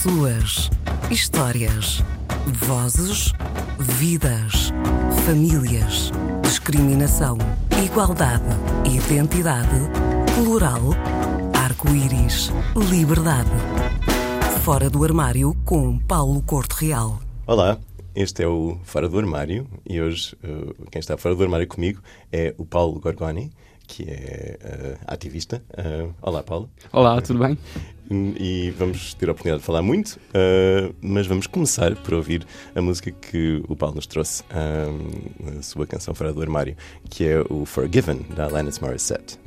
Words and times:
Pessoas, 0.00 0.70
histórias, 1.10 2.04
vozes, 2.54 3.32
vidas, 3.80 4.72
famílias, 5.26 6.12
discriminação, 6.40 7.36
igualdade, 7.84 8.44
identidade, 8.88 9.76
plural, 10.36 10.92
arco-íris, 11.52 12.52
liberdade. 12.88 13.50
Fora 14.62 14.88
do 14.88 15.02
armário 15.02 15.52
com 15.64 15.98
Paulo 15.98 16.42
Corte 16.42 16.86
Real. 16.86 17.18
Olá, 17.44 17.76
este 18.14 18.44
é 18.44 18.46
o 18.46 18.78
Fora 18.84 19.08
do 19.08 19.18
Armário 19.18 19.66
e 19.84 20.00
hoje 20.00 20.36
uh, 20.44 20.86
quem 20.92 21.00
está 21.00 21.18
fora 21.18 21.34
do 21.34 21.42
armário 21.42 21.66
comigo 21.66 22.00
é 22.30 22.54
o 22.56 22.64
Paulo 22.64 23.00
Gorgoni, 23.00 23.50
que 23.84 24.04
é 24.08 24.58
uh, 24.62 25.04
ativista. 25.08 25.60
Uh, 25.72 26.14
olá, 26.22 26.44
Paulo. 26.44 26.70
Olá, 26.92 27.20
tudo 27.20 27.40
bem? 27.40 27.58
E 28.10 28.70
vamos 28.78 29.12
ter 29.14 29.28
a 29.28 29.32
oportunidade 29.32 29.60
de 29.60 29.66
falar 29.66 29.82
muito, 29.82 30.12
uh, 30.16 30.94
mas 31.00 31.26
vamos 31.26 31.46
começar 31.46 31.94
por 31.96 32.14
ouvir 32.14 32.46
a 32.74 32.80
música 32.80 33.10
que 33.10 33.62
o 33.68 33.76
Paulo 33.76 33.96
nos 33.96 34.06
trouxe, 34.06 34.42
a 34.50 35.62
sua 35.62 35.86
canção 35.86 36.14
Fora 36.14 36.32
do 36.32 36.40
Armário, 36.40 36.76
que 37.10 37.24
é 37.24 37.40
o 37.50 37.66
Forgiven, 37.66 38.24
da 38.34 38.44
Alanis 38.46 38.78
Morissette. 38.78 39.38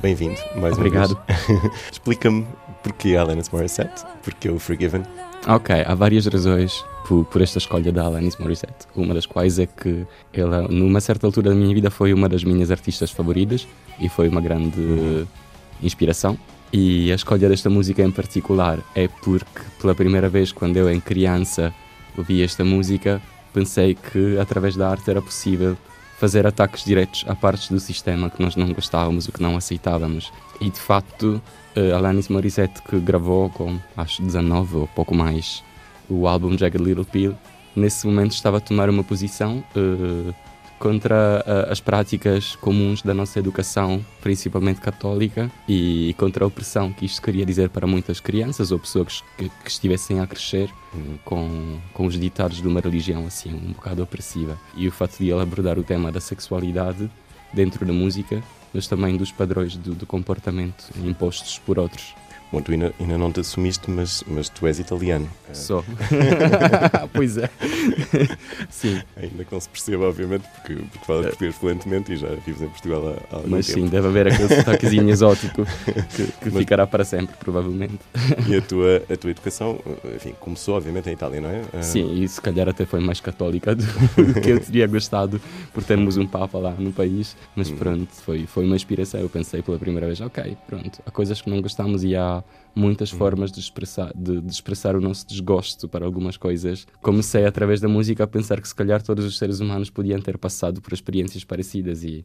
Bem-vindo 0.00 0.38
mais 0.56 0.76
Obrigado. 0.76 1.12
uma 1.12 1.60
vez. 1.60 1.72
Explica-me 1.92 2.46
porquê 2.82 3.16
Alanis 3.16 3.48
Morissette, 3.50 4.04
porquê 4.22 4.48
o 4.48 4.58
Forgiven. 4.58 5.02
Ok, 5.46 5.74
há 5.86 5.94
várias 5.94 6.26
razões 6.26 6.84
por, 7.06 7.24
por 7.24 7.40
esta 7.40 7.58
escolha 7.58 7.90
da 7.90 8.04
Alanis 8.04 8.36
Morissette. 8.36 8.86
Uma 8.94 9.14
das 9.14 9.26
quais 9.26 9.58
é 9.58 9.66
que 9.66 10.06
ela, 10.32 10.68
numa 10.68 11.00
certa 11.00 11.26
altura 11.26 11.50
da 11.50 11.56
minha 11.56 11.74
vida, 11.74 11.90
foi 11.90 12.12
uma 12.12 12.28
das 12.28 12.44
minhas 12.44 12.70
artistas 12.70 13.10
favoritas 13.10 13.66
e 13.98 14.08
foi 14.08 14.28
uma 14.28 14.40
grande 14.40 15.26
inspiração. 15.82 16.38
E 16.72 17.10
a 17.10 17.14
escolha 17.14 17.48
desta 17.48 17.70
música 17.70 18.02
em 18.02 18.10
particular 18.10 18.78
é 18.94 19.08
porque, 19.08 19.62
pela 19.80 19.94
primeira 19.94 20.28
vez, 20.28 20.52
quando 20.52 20.76
eu, 20.76 20.90
em 20.90 21.00
criança, 21.00 21.72
ouvi 22.16 22.42
esta 22.42 22.62
música, 22.62 23.22
pensei 23.54 23.94
que, 23.94 24.38
através 24.38 24.76
da 24.76 24.90
arte, 24.90 25.10
era 25.10 25.22
possível 25.22 25.78
fazer 26.18 26.46
ataques 26.46 26.84
diretos 26.84 27.24
a 27.28 27.34
partes 27.34 27.68
do 27.70 27.78
sistema 27.78 28.28
que 28.28 28.42
nós 28.42 28.56
não 28.56 28.72
gostávamos 28.72 29.26
ou 29.26 29.32
que 29.32 29.40
não 29.40 29.56
aceitávamos. 29.56 30.32
E, 30.60 30.68
de 30.68 30.78
facto, 30.78 31.40
eh, 31.76 31.92
Alanis 31.92 32.28
Morissette, 32.28 32.82
que 32.82 32.98
gravou 32.98 33.48
com, 33.50 33.78
acho, 33.96 34.20
19 34.20 34.78
ou 34.78 34.86
pouco 34.88 35.14
mais, 35.14 35.62
o 36.10 36.26
álbum 36.26 36.58
Jagged 36.58 36.82
Little 36.82 37.04
Pill, 37.04 37.36
nesse 37.76 38.04
momento 38.04 38.32
estava 38.32 38.56
a 38.56 38.60
tomar 38.60 38.90
uma 38.90 39.04
posição 39.04 39.62
eh, 39.76 40.34
contra 40.78 41.44
eh, 41.46 41.68
as 41.70 41.80
práticas 41.80 42.56
comuns 42.56 43.02
da 43.02 43.12
nossa 43.12 43.38
educação, 43.38 44.04
principalmente 44.20 44.80
católica, 44.80 45.50
e 45.68 46.14
contra 46.18 46.44
a 46.44 46.48
opressão 46.48 46.92
que 46.92 47.04
isto 47.04 47.20
queria 47.20 47.44
dizer 47.44 47.68
para 47.70 47.86
muitas 47.86 48.20
crianças 48.20 48.70
ou 48.70 48.78
pessoas 48.78 49.22
que, 49.36 49.48
que 49.48 49.70
estivessem 49.70 50.20
a 50.20 50.26
crescer 50.26 50.70
com, 51.24 51.78
com 51.92 52.06
os 52.06 52.18
ditados 52.18 52.60
de 52.62 52.68
uma 52.68 52.80
religião 52.80 53.26
assim 53.26 53.52
um 53.52 53.72
bocado 53.72 54.02
opressiva. 54.02 54.58
E 54.76 54.86
o 54.88 54.92
fato 54.92 55.18
de 55.18 55.30
ele 55.30 55.42
abordar 55.42 55.78
o 55.78 55.82
tema 55.82 56.10
da 56.10 56.20
sexualidade 56.20 57.10
dentro 57.52 57.84
da 57.84 57.92
música, 57.92 58.42
mas 58.72 58.86
também 58.86 59.16
dos 59.16 59.32
padrões 59.32 59.76
do, 59.76 59.94
do 59.94 60.06
comportamento 60.06 60.90
impostos 61.04 61.58
por 61.58 61.78
outros. 61.78 62.14
Bom, 62.50 62.62
tu 62.62 62.72
ainda, 62.72 62.94
ainda 62.98 63.18
não 63.18 63.30
te 63.30 63.40
assumiste, 63.40 63.90
mas, 63.90 64.24
mas 64.26 64.48
tu 64.48 64.66
és 64.66 64.78
italiano. 64.78 65.28
Sou. 65.52 65.84
pois 67.12 67.36
é. 67.36 67.50
sim. 68.70 69.00
Ainda 69.16 69.44
que 69.44 69.52
não 69.52 69.60
se 69.60 69.68
perceba, 69.68 70.08
obviamente, 70.08 70.44
porque, 70.54 70.74
porque 70.90 71.04
falas 71.06 71.26
É. 71.26 71.28
português 71.28 71.54
fluentemente 71.56 72.12
e 72.12 72.16
já 72.16 72.28
vives 72.46 72.62
em 72.62 72.68
Portugal 72.68 73.16
há, 73.30 73.36
há 73.36 73.40
Mas 73.46 73.66
tempo. 73.66 73.80
sim, 73.80 73.86
deve 73.88 74.06
haver 74.08 74.28
aquele 74.28 74.48
sotaquezinho 74.54 75.08
exótico 75.10 75.64
que, 76.16 76.24
que 76.24 76.44
Mas- 76.50 76.54
ficará 76.58 76.86
para 76.86 77.04
sempre, 77.04 77.34
provavelmente. 77.38 77.98
E 78.48 78.56
a 78.56 78.62
tua, 78.62 79.02
a 79.12 79.16
tua 79.16 79.30
educação, 79.30 79.78
enfim, 80.16 80.34
começou 80.40 80.76
obviamente 80.76 81.08
em 81.08 81.12
Itália, 81.12 81.40
não 81.40 81.50
é? 81.50 81.62
Ah, 81.74 81.82
Sim, 81.82 82.22
e 82.22 82.26
se 82.28 82.40
calhar 82.40 82.68
até 82.68 82.84
foi 82.86 83.00
mais 83.00 83.20
católica 83.20 83.74
do 83.74 83.84
do 83.84 84.34
que 84.40 84.50
eu 84.50 84.60
teria 84.60 84.86
gostado 84.86 85.40
por 85.72 85.82
termos 85.84 86.16
um 86.16 86.26
Papa 86.26 86.58
lá 86.58 86.70
no 86.72 86.92
país. 86.92 87.36
Mas 87.54 87.70
Hum. 87.70 87.76
pronto, 87.76 88.08
foi, 88.24 88.46
foi 88.46 88.64
uma 88.64 88.76
inspiração. 88.76 89.20
Eu 89.20 89.28
pensei 89.28 89.60
pela 89.62 89.78
primeira 89.78 90.06
vez, 90.06 90.20
ok, 90.20 90.56
pronto, 90.66 91.00
há 91.06 91.10
coisas 91.10 91.40
que 91.42 91.50
não 91.50 91.60
gostamos 91.60 92.04
e 92.04 92.16
há 92.16 92.37
muitas 92.74 93.12
Hum. 93.12 93.18
formas 93.18 93.50
de 93.52 93.60
expressar, 93.60 94.12
de, 94.16 94.40
de 94.40 94.52
expressar 94.52 94.94
o 94.96 95.00
nosso 95.00 95.26
desgosto 95.26 95.88
para 95.88 96.04
algumas 96.06 96.36
coisas. 96.36 96.86
Comecei 97.02 97.44
através 97.44 97.80
da 97.80 97.88
música 97.88 98.24
a 98.24 98.26
pensar 98.26 98.60
que 98.60 98.68
se 98.68 98.74
calhar 98.74 99.02
todos 99.02 99.24
os 99.24 99.36
seres 99.38 99.60
humanos 99.60 99.90
podiam 99.90 100.20
ter 100.20 100.38
passado 100.38 100.80
por 100.80 100.92
experiências 100.92 101.44
parecidas 101.44 102.04
e, 102.04 102.24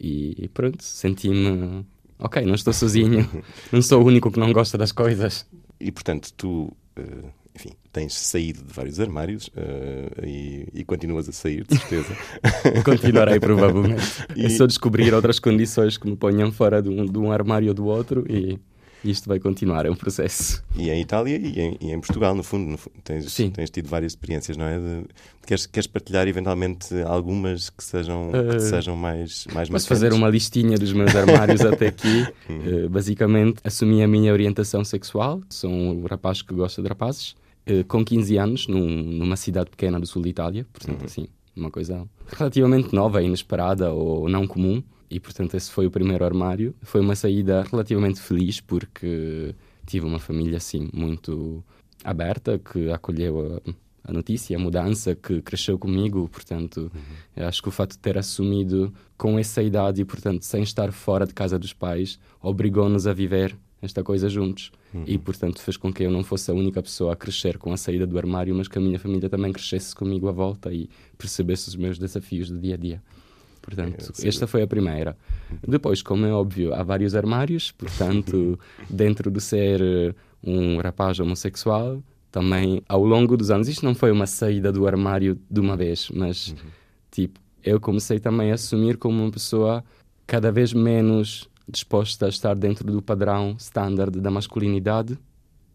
e, 0.00 0.34
e 0.44 0.48
pronto, 0.48 0.82
senti-me. 0.82 1.84
Ok, 2.18 2.44
não 2.44 2.54
estou 2.54 2.72
sozinho, 2.72 3.28
não 3.72 3.80
sou 3.82 4.02
o 4.02 4.06
único 4.06 4.30
que 4.30 4.40
não 4.40 4.52
gosta 4.52 4.76
das 4.76 4.90
coisas. 4.92 5.46
E 5.80 5.92
portanto, 5.92 6.32
tu, 6.36 6.72
eh, 6.96 7.02
enfim, 7.54 7.70
tens 7.92 8.14
saído 8.14 8.64
de 8.64 8.72
vários 8.72 8.98
armários 8.98 9.48
eh, 9.56 10.08
e, 10.26 10.68
e 10.80 10.84
continuas 10.84 11.28
a 11.28 11.32
sair, 11.32 11.64
de 11.64 11.76
certeza. 11.78 12.16
Continuarei, 12.84 13.38
provavelmente. 13.38 14.02
E- 14.34 14.46
É 14.46 14.48
só 14.48 14.66
descobrir 14.66 15.14
outras 15.14 15.38
condições 15.38 15.96
que 15.96 16.08
me 16.10 16.16
ponham 16.16 16.50
fora 16.50 16.82
de 16.82 16.88
um, 16.88 17.06
de 17.06 17.18
um 17.18 17.30
armário 17.30 17.68
ou 17.68 17.74
do 17.74 17.86
outro 17.86 18.24
e 18.28 18.58
isto 19.04 19.28
vai 19.28 19.38
continuar, 19.38 19.86
é 19.86 19.90
um 19.90 19.94
processo. 19.96 20.62
E 20.76 20.90
em 20.90 21.00
Itália 21.00 21.36
e 21.36 21.60
em, 21.60 21.76
e 21.80 21.92
em 21.92 22.00
Portugal, 22.00 22.34
no 22.34 22.42
fundo, 22.42 22.70
no 22.70 22.78
fu- 22.78 22.90
tens, 23.04 23.30
Sim. 23.32 23.50
tens 23.50 23.70
tido 23.70 23.88
várias 23.88 24.12
experiências, 24.12 24.56
não 24.56 24.64
é? 24.66 24.78
De- 24.78 25.04
queres, 25.46 25.66
queres 25.66 25.86
partilhar 25.86 26.26
eventualmente 26.28 26.94
algumas 27.06 27.70
que 27.70 27.82
sejam, 27.84 28.30
Eh, 28.34 28.54
que 28.56 28.60
sejam 28.60 28.96
mais, 28.96 29.46
mais 29.54 29.68
Posso 29.68 29.86
fazer 29.88 30.12
uma 30.12 30.28
listinha 30.28 30.76
dos 30.76 30.92
meus 30.92 31.14
armários 31.14 31.60
até 31.62 31.86
aqui. 31.88 32.26
Eh, 32.50 32.88
basicamente, 32.88 33.60
assumi 33.64 34.02
a 34.02 34.08
minha 34.08 34.32
orientação 34.32 34.84
sexual. 34.84 35.40
Sou 35.48 35.70
um 35.70 36.04
rapaz 36.06 36.42
que 36.42 36.52
gosta 36.54 36.82
de 36.82 36.88
rapazes. 36.88 37.34
eh, 37.66 37.84
com 37.84 38.02
15 38.04 38.36
anos, 38.38 38.66
num- 38.66 39.02
numa 39.02 39.36
cidade 39.36 39.68
pequena 39.70 40.00
do 40.00 40.06
sul 40.06 40.22
de 40.22 40.30
Itália. 40.30 40.66
Portanto, 40.72 41.04
assim, 41.04 41.28
uma 41.54 41.70
coisa 41.70 42.06
relativamente 42.34 42.94
nova, 42.94 43.22
inesperada 43.22 43.92
ou 43.92 44.26
não 44.28 44.46
comum. 44.46 44.82
E, 45.10 45.18
portanto, 45.18 45.56
esse 45.56 45.70
foi 45.70 45.86
o 45.86 45.90
primeiro 45.90 46.24
armário. 46.24 46.74
Foi 46.82 47.00
uma 47.00 47.16
saída 47.16 47.62
relativamente 47.62 48.20
feliz, 48.20 48.60
porque 48.60 49.54
tive 49.86 50.06
uma 50.06 50.18
família, 50.18 50.58
assim, 50.58 50.88
muito 50.92 51.64
aberta, 52.04 52.58
que 52.58 52.90
acolheu 52.90 53.60
a, 53.64 54.10
a 54.10 54.12
notícia, 54.12 54.56
a 54.56 54.60
mudança, 54.60 55.14
que 55.14 55.40
cresceu 55.40 55.78
comigo. 55.78 56.28
Portanto, 56.28 56.90
eu 57.34 57.46
acho 57.46 57.62
que 57.62 57.68
o 57.68 57.72
fato 57.72 57.92
de 57.92 57.98
ter 57.98 58.18
assumido 58.18 58.92
com 59.16 59.38
essa 59.38 59.62
idade 59.62 60.02
e, 60.02 60.04
portanto, 60.04 60.42
sem 60.42 60.62
estar 60.62 60.92
fora 60.92 61.26
de 61.26 61.34
casa 61.34 61.58
dos 61.58 61.72
pais, 61.72 62.18
obrigou-nos 62.42 63.06
a 63.06 63.12
viver 63.12 63.56
esta 63.80 64.02
coisa 64.02 64.28
juntos. 64.28 64.72
E, 65.06 65.18
portanto, 65.18 65.60
fez 65.60 65.76
com 65.76 65.92
que 65.92 66.02
eu 66.02 66.10
não 66.10 66.24
fosse 66.24 66.50
a 66.50 66.54
única 66.54 66.82
pessoa 66.82 67.12
a 67.12 67.16
crescer 67.16 67.58
com 67.58 67.72
a 67.72 67.76
saída 67.76 68.06
do 68.06 68.18
armário, 68.18 68.54
mas 68.54 68.68
que 68.68 68.78
a 68.78 68.80
minha 68.80 68.98
família 68.98 69.28
também 69.28 69.52
crescesse 69.52 69.94
comigo 69.94 70.28
à 70.28 70.32
volta 70.32 70.72
e 70.72 70.88
percebesse 71.16 71.68
os 71.68 71.76
meus 71.76 71.98
desafios 71.98 72.50
do 72.50 72.58
dia 72.58 72.74
a 72.74 72.76
dia. 72.78 73.02
Portanto, 73.68 74.12
É, 74.22 74.28
esta 74.28 74.46
foi 74.46 74.62
a 74.62 74.66
primeira. 74.66 75.14
Depois, 75.66 76.00
como 76.00 76.24
é 76.24 76.32
óbvio, 76.32 76.72
há 76.72 76.82
vários 76.82 77.14
armários, 77.14 77.70
portanto, 77.70 78.58
dentro 78.88 79.30
de 79.30 79.40
ser 79.42 79.80
eh, 79.82 80.14
um 80.42 80.78
rapaz 80.78 81.20
homossexual, 81.20 82.02
também 82.32 82.82
ao 82.88 83.04
longo 83.04 83.36
dos 83.36 83.50
anos, 83.50 83.68
isto 83.68 83.84
não 83.84 83.94
foi 83.94 84.10
uma 84.10 84.26
saída 84.26 84.72
do 84.72 84.86
armário 84.86 85.38
de 85.50 85.60
uma 85.60 85.76
vez, 85.76 86.08
mas 86.10 86.54
tipo, 87.10 87.38
eu 87.62 87.78
comecei 87.78 88.18
também 88.18 88.50
a 88.50 88.54
assumir 88.54 88.96
como 88.96 89.22
uma 89.22 89.30
pessoa 89.30 89.84
cada 90.26 90.50
vez 90.50 90.72
menos 90.72 91.48
disposta 91.68 92.26
a 92.26 92.28
estar 92.30 92.54
dentro 92.54 92.90
do 92.90 93.02
padrão 93.02 93.54
standard 93.58 94.18
da 94.18 94.30
masculinidade, 94.30 95.18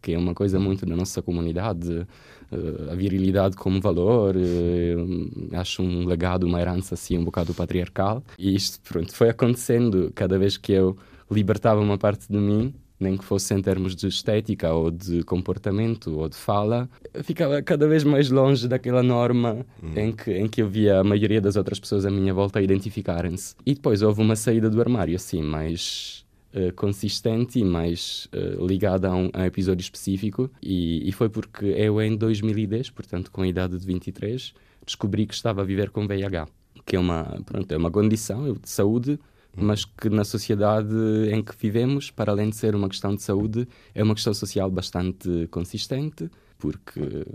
que 0.02 0.12
é 0.12 0.18
uma 0.18 0.34
coisa 0.34 0.58
muito 0.58 0.84
da 0.84 0.96
nossa 0.96 1.22
comunidade, 1.22 2.06
eh, 2.54 2.92
a 2.92 2.94
virilidade 2.94 3.56
como 3.56 3.80
valor, 3.80 4.34
eh, 4.36 5.56
acho 5.56 5.82
um 5.82 6.06
legado, 6.06 6.44
uma 6.44 6.60
herança 6.60 6.94
assim 6.94 7.18
um 7.18 7.24
bocado 7.24 7.54
patriarcal. 7.54 8.22
E 8.38 8.54
isto, 8.54 8.80
pronto, 8.80 9.14
foi 9.14 9.28
acontecendo 9.28 10.12
cada 10.14 10.38
vez 10.38 10.56
que 10.56 10.72
eu 10.72 10.96
libertava 11.30 11.80
uma 11.80 11.98
parte 11.98 12.26
de 12.30 12.38
mim, 12.38 12.74
nem 12.98 13.16
que 13.16 13.24
fosse 13.24 13.52
em 13.52 13.60
termos 13.60 13.94
de 13.94 14.06
estética 14.06 14.72
ou 14.72 14.90
de 14.90 15.22
comportamento 15.24 16.18
ou 16.18 16.28
de 16.28 16.36
fala, 16.36 16.88
ficava 17.22 17.60
cada 17.62 17.86
vez 17.88 18.04
mais 18.04 18.30
longe 18.30 18.68
daquela 18.68 19.02
norma 19.02 19.66
em, 19.96 20.12
que, 20.12 20.30
em 20.32 20.48
que 20.48 20.62
eu 20.62 20.68
via 20.68 21.00
a 21.00 21.04
maioria 21.04 21.40
das 21.40 21.56
outras 21.56 21.80
pessoas 21.80 22.06
à 22.06 22.10
minha 22.10 22.32
volta 22.32 22.62
identificarem-se. 22.62 23.54
E 23.66 23.74
depois 23.74 24.00
houve 24.00 24.20
uma 24.22 24.36
saída 24.36 24.70
do 24.70 24.80
armário, 24.80 25.16
assim, 25.16 25.42
mais 25.42 26.23
eh, 26.56 26.70
consistente 26.70 27.58
e 27.58 27.64
mais 27.64 28.28
eh, 28.32 28.56
ligada 28.60 29.08
a 29.08 29.14
um, 29.16 29.28
a 29.32 29.40
um 29.40 29.44
episódio 29.44 29.82
específico. 29.82 30.48
E, 30.62 31.08
e 31.08 31.10
foi 31.10 31.28
porque 31.28 31.66
eu, 31.66 32.00
em 32.00 32.16
2010, 32.16 32.90
portanto, 32.90 33.32
com 33.32 33.42
a 33.42 33.48
idade 33.48 33.76
de 33.76 33.84
23, 33.84 34.54
descobri 34.86 35.26
que 35.26 35.34
estava 35.34 35.62
a 35.62 35.64
viver 35.64 35.90
com 35.90 36.06
VIH, 36.06 36.46
que 36.86 36.94
é 36.94 37.00
uma, 37.00 37.24
pronto, 37.44 37.72
é 37.72 37.76
uma 37.76 37.90
condição 37.90 38.52
de 38.52 38.70
saúde 38.70 39.18
mas 39.56 39.84
que 39.84 40.08
na 40.08 40.24
sociedade 40.24 40.94
em 41.30 41.40
que 41.42 41.54
vivemos, 41.56 42.10
para 42.10 42.32
além 42.32 42.50
de 42.50 42.56
ser 42.56 42.74
uma 42.74 42.88
questão 42.88 43.14
de 43.14 43.22
saúde, 43.22 43.68
é 43.94 44.02
uma 44.02 44.14
questão 44.14 44.34
social 44.34 44.68
bastante 44.68 45.46
consistente, 45.48 46.28
porque, 46.64 47.26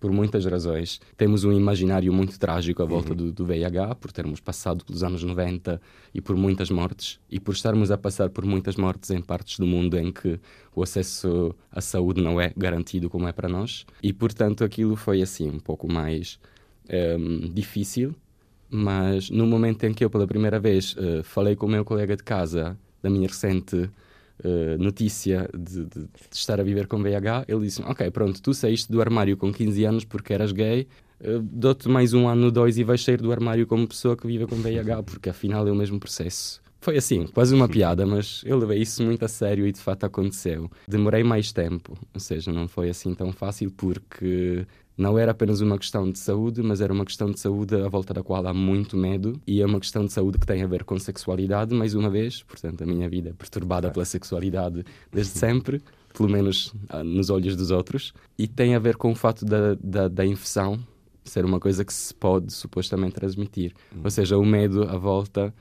por 0.00 0.10
muitas 0.10 0.46
razões, 0.46 0.98
temos 1.14 1.44
um 1.44 1.52
imaginário 1.52 2.10
muito 2.10 2.38
trágico 2.38 2.82
à 2.82 2.86
volta 2.86 3.14
do, 3.14 3.30
do 3.30 3.44
VIH, 3.44 3.96
por 3.96 4.10
termos 4.10 4.40
passado 4.40 4.82
pelos 4.82 5.02
anos 5.02 5.22
90 5.22 5.78
e 6.14 6.22
por 6.22 6.34
muitas 6.34 6.70
mortes, 6.70 7.20
e 7.30 7.38
por 7.38 7.52
estarmos 7.52 7.90
a 7.90 7.98
passar 7.98 8.30
por 8.30 8.46
muitas 8.46 8.76
mortes 8.76 9.10
em 9.10 9.20
partes 9.20 9.58
do 9.58 9.66
mundo 9.66 9.98
em 9.98 10.10
que 10.10 10.40
o 10.74 10.82
acesso 10.82 11.54
à 11.70 11.82
saúde 11.82 12.22
não 12.22 12.40
é 12.40 12.50
garantido 12.56 13.10
como 13.10 13.28
é 13.28 13.32
para 13.32 13.46
nós, 13.46 13.84
e 14.02 14.10
portanto 14.10 14.64
aquilo 14.64 14.96
foi 14.96 15.20
assim 15.20 15.50
um 15.50 15.60
pouco 15.60 15.86
mais 15.86 16.40
ehm, 16.88 17.52
difícil 17.52 18.14
mas 18.70 19.30
no 19.30 19.46
momento 19.46 19.84
em 19.84 19.92
que 19.94 20.04
eu 20.04 20.10
pela 20.10 20.26
primeira 20.26 20.60
vez 20.60 20.94
eh, 20.98 21.22
falei 21.22 21.56
com 21.56 21.64
o 21.64 21.70
meu 21.70 21.86
colega 21.86 22.14
de 22.14 22.22
casa 22.22 22.78
da 23.02 23.08
minha 23.08 23.26
recente 23.26 23.90
eh, 24.44 24.76
notícia 24.78 25.48
de, 25.56 25.84
de- 25.84 26.00
de 26.04 26.08
estar 26.32 26.60
a 26.60 26.62
viver 26.62 26.86
com 26.86 27.02
VIH, 27.02 27.44
ele 27.48 27.60
disse: 27.60 27.82
Ok, 27.82 28.10
pronto, 28.10 28.40
tu 28.42 28.52
saíste 28.54 28.90
do 28.92 29.00
armário 29.00 29.36
com 29.36 29.52
15 29.52 29.84
anos 29.84 30.04
porque 30.04 30.32
eras 30.32 30.52
gay, 30.52 30.86
eh, 31.20 31.38
dou-te 31.42 31.88
mais 31.88 32.12
um 32.14 32.28
ano, 32.28 32.50
dois 32.50 32.78
e 32.78 32.84
vais 32.84 33.02
sair 33.02 33.20
do 33.20 33.32
armário 33.32 33.66
como 33.66 33.86
pessoa 33.88 34.16
que 34.16 34.26
vive 34.26 34.46
com 34.46 34.56
VIH, 34.56 35.02
porque 35.02 35.28
afinal 35.30 35.66
é 35.66 35.72
o 35.72 35.76
mesmo 35.76 35.98
processo. 35.98 36.60
Foi 36.80 36.96
assim, 36.96 37.26
quase 37.26 37.54
uma 37.54 37.68
piada, 37.68 38.06
mas 38.06 38.42
eu 38.44 38.56
levei 38.56 38.78
isso 38.80 39.02
muito 39.02 39.24
a 39.24 39.28
sério 39.28 39.66
e 39.66 39.72
de 39.72 39.80
fato 39.80 40.04
aconteceu. 40.04 40.70
Demorei 40.86 41.24
mais 41.24 41.52
tempo, 41.52 41.98
ou 42.14 42.20
seja, 42.20 42.52
não 42.52 42.68
foi 42.68 42.88
assim 42.88 43.14
tão 43.14 43.32
fácil 43.32 43.70
porque 43.70 44.64
não 44.96 45.18
era 45.18 45.32
apenas 45.32 45.60
uma 45.60 45.78
questão 45.78 46.10
de 46.10 46.18
saúde, 46.18 46.62
mas 46.62 46.80
era 46.80 46.92
uma 46.92 47.04
questão 47.04 47.30
de 47.30 47.38
saúde 47.38 47.74
à 47.76 47.88
volta 47.88 48.12
da 48.12 48.22
qual 48.22 48.44
há 48.46 48.52
muito 48.52 48.96
medo 48.96 49.40
e 49.46 49.60
é 49.60 49.66
uma 49.66 49.78
questão 49.78 50.04
de 50.04 50.12
saúde 50.12 50.38
que 50.38 50.46
tem 50.46 50.62
a 50.62 50.66
ver 50.66 50.82
com 50.82 50.98
sexualidade, 50.98 51.74
mais 51.74 51.94
uma 51.94 52.10
vez. 52.10 52.42
Portanto, 52.42 52.82
a 52.82 52.86
minha 52.86 53.08
vida 53.08 53.30
é 53.30 53.32
perturbada 53.32 53.90
pela 53.90 54.04
sexualidade 54.04 54.84
desde 55.12 55.38
sempre, 55.38 55.80
pelo 56.12 56.28
menos 56.28 56.74
ah, 56.88 57.04
nos 57.04 57.30
olhos 57.30 57.54
dos 57.54 57.70
outros, 57.70 58.12
e 58.36 58.48
tem 58.48 58.74
a 58.74 58.78
ver 58.78 58.96
com 58.96 59.12
o 59.12 59.14
fato 59.14 59.44
da, 59.44 59.74
da, 59.80 60.08
da 60.08 60.26
infecção 60.26 60.78
ser 61.24 61.44
uma 61.44 61.60
coisa 61.60 61.84
que 61.84 61.92
se 61.92 62.12
pode 62.14 62.52
supostamente 62.52 63.14
transmitir. 63.14 63.74
Ou 64.02 64.10
seja, 64.10 64.36
o 64.38 64.44
medo 64.44 64.82
à 64.84 64.96
volta 64.96 65.54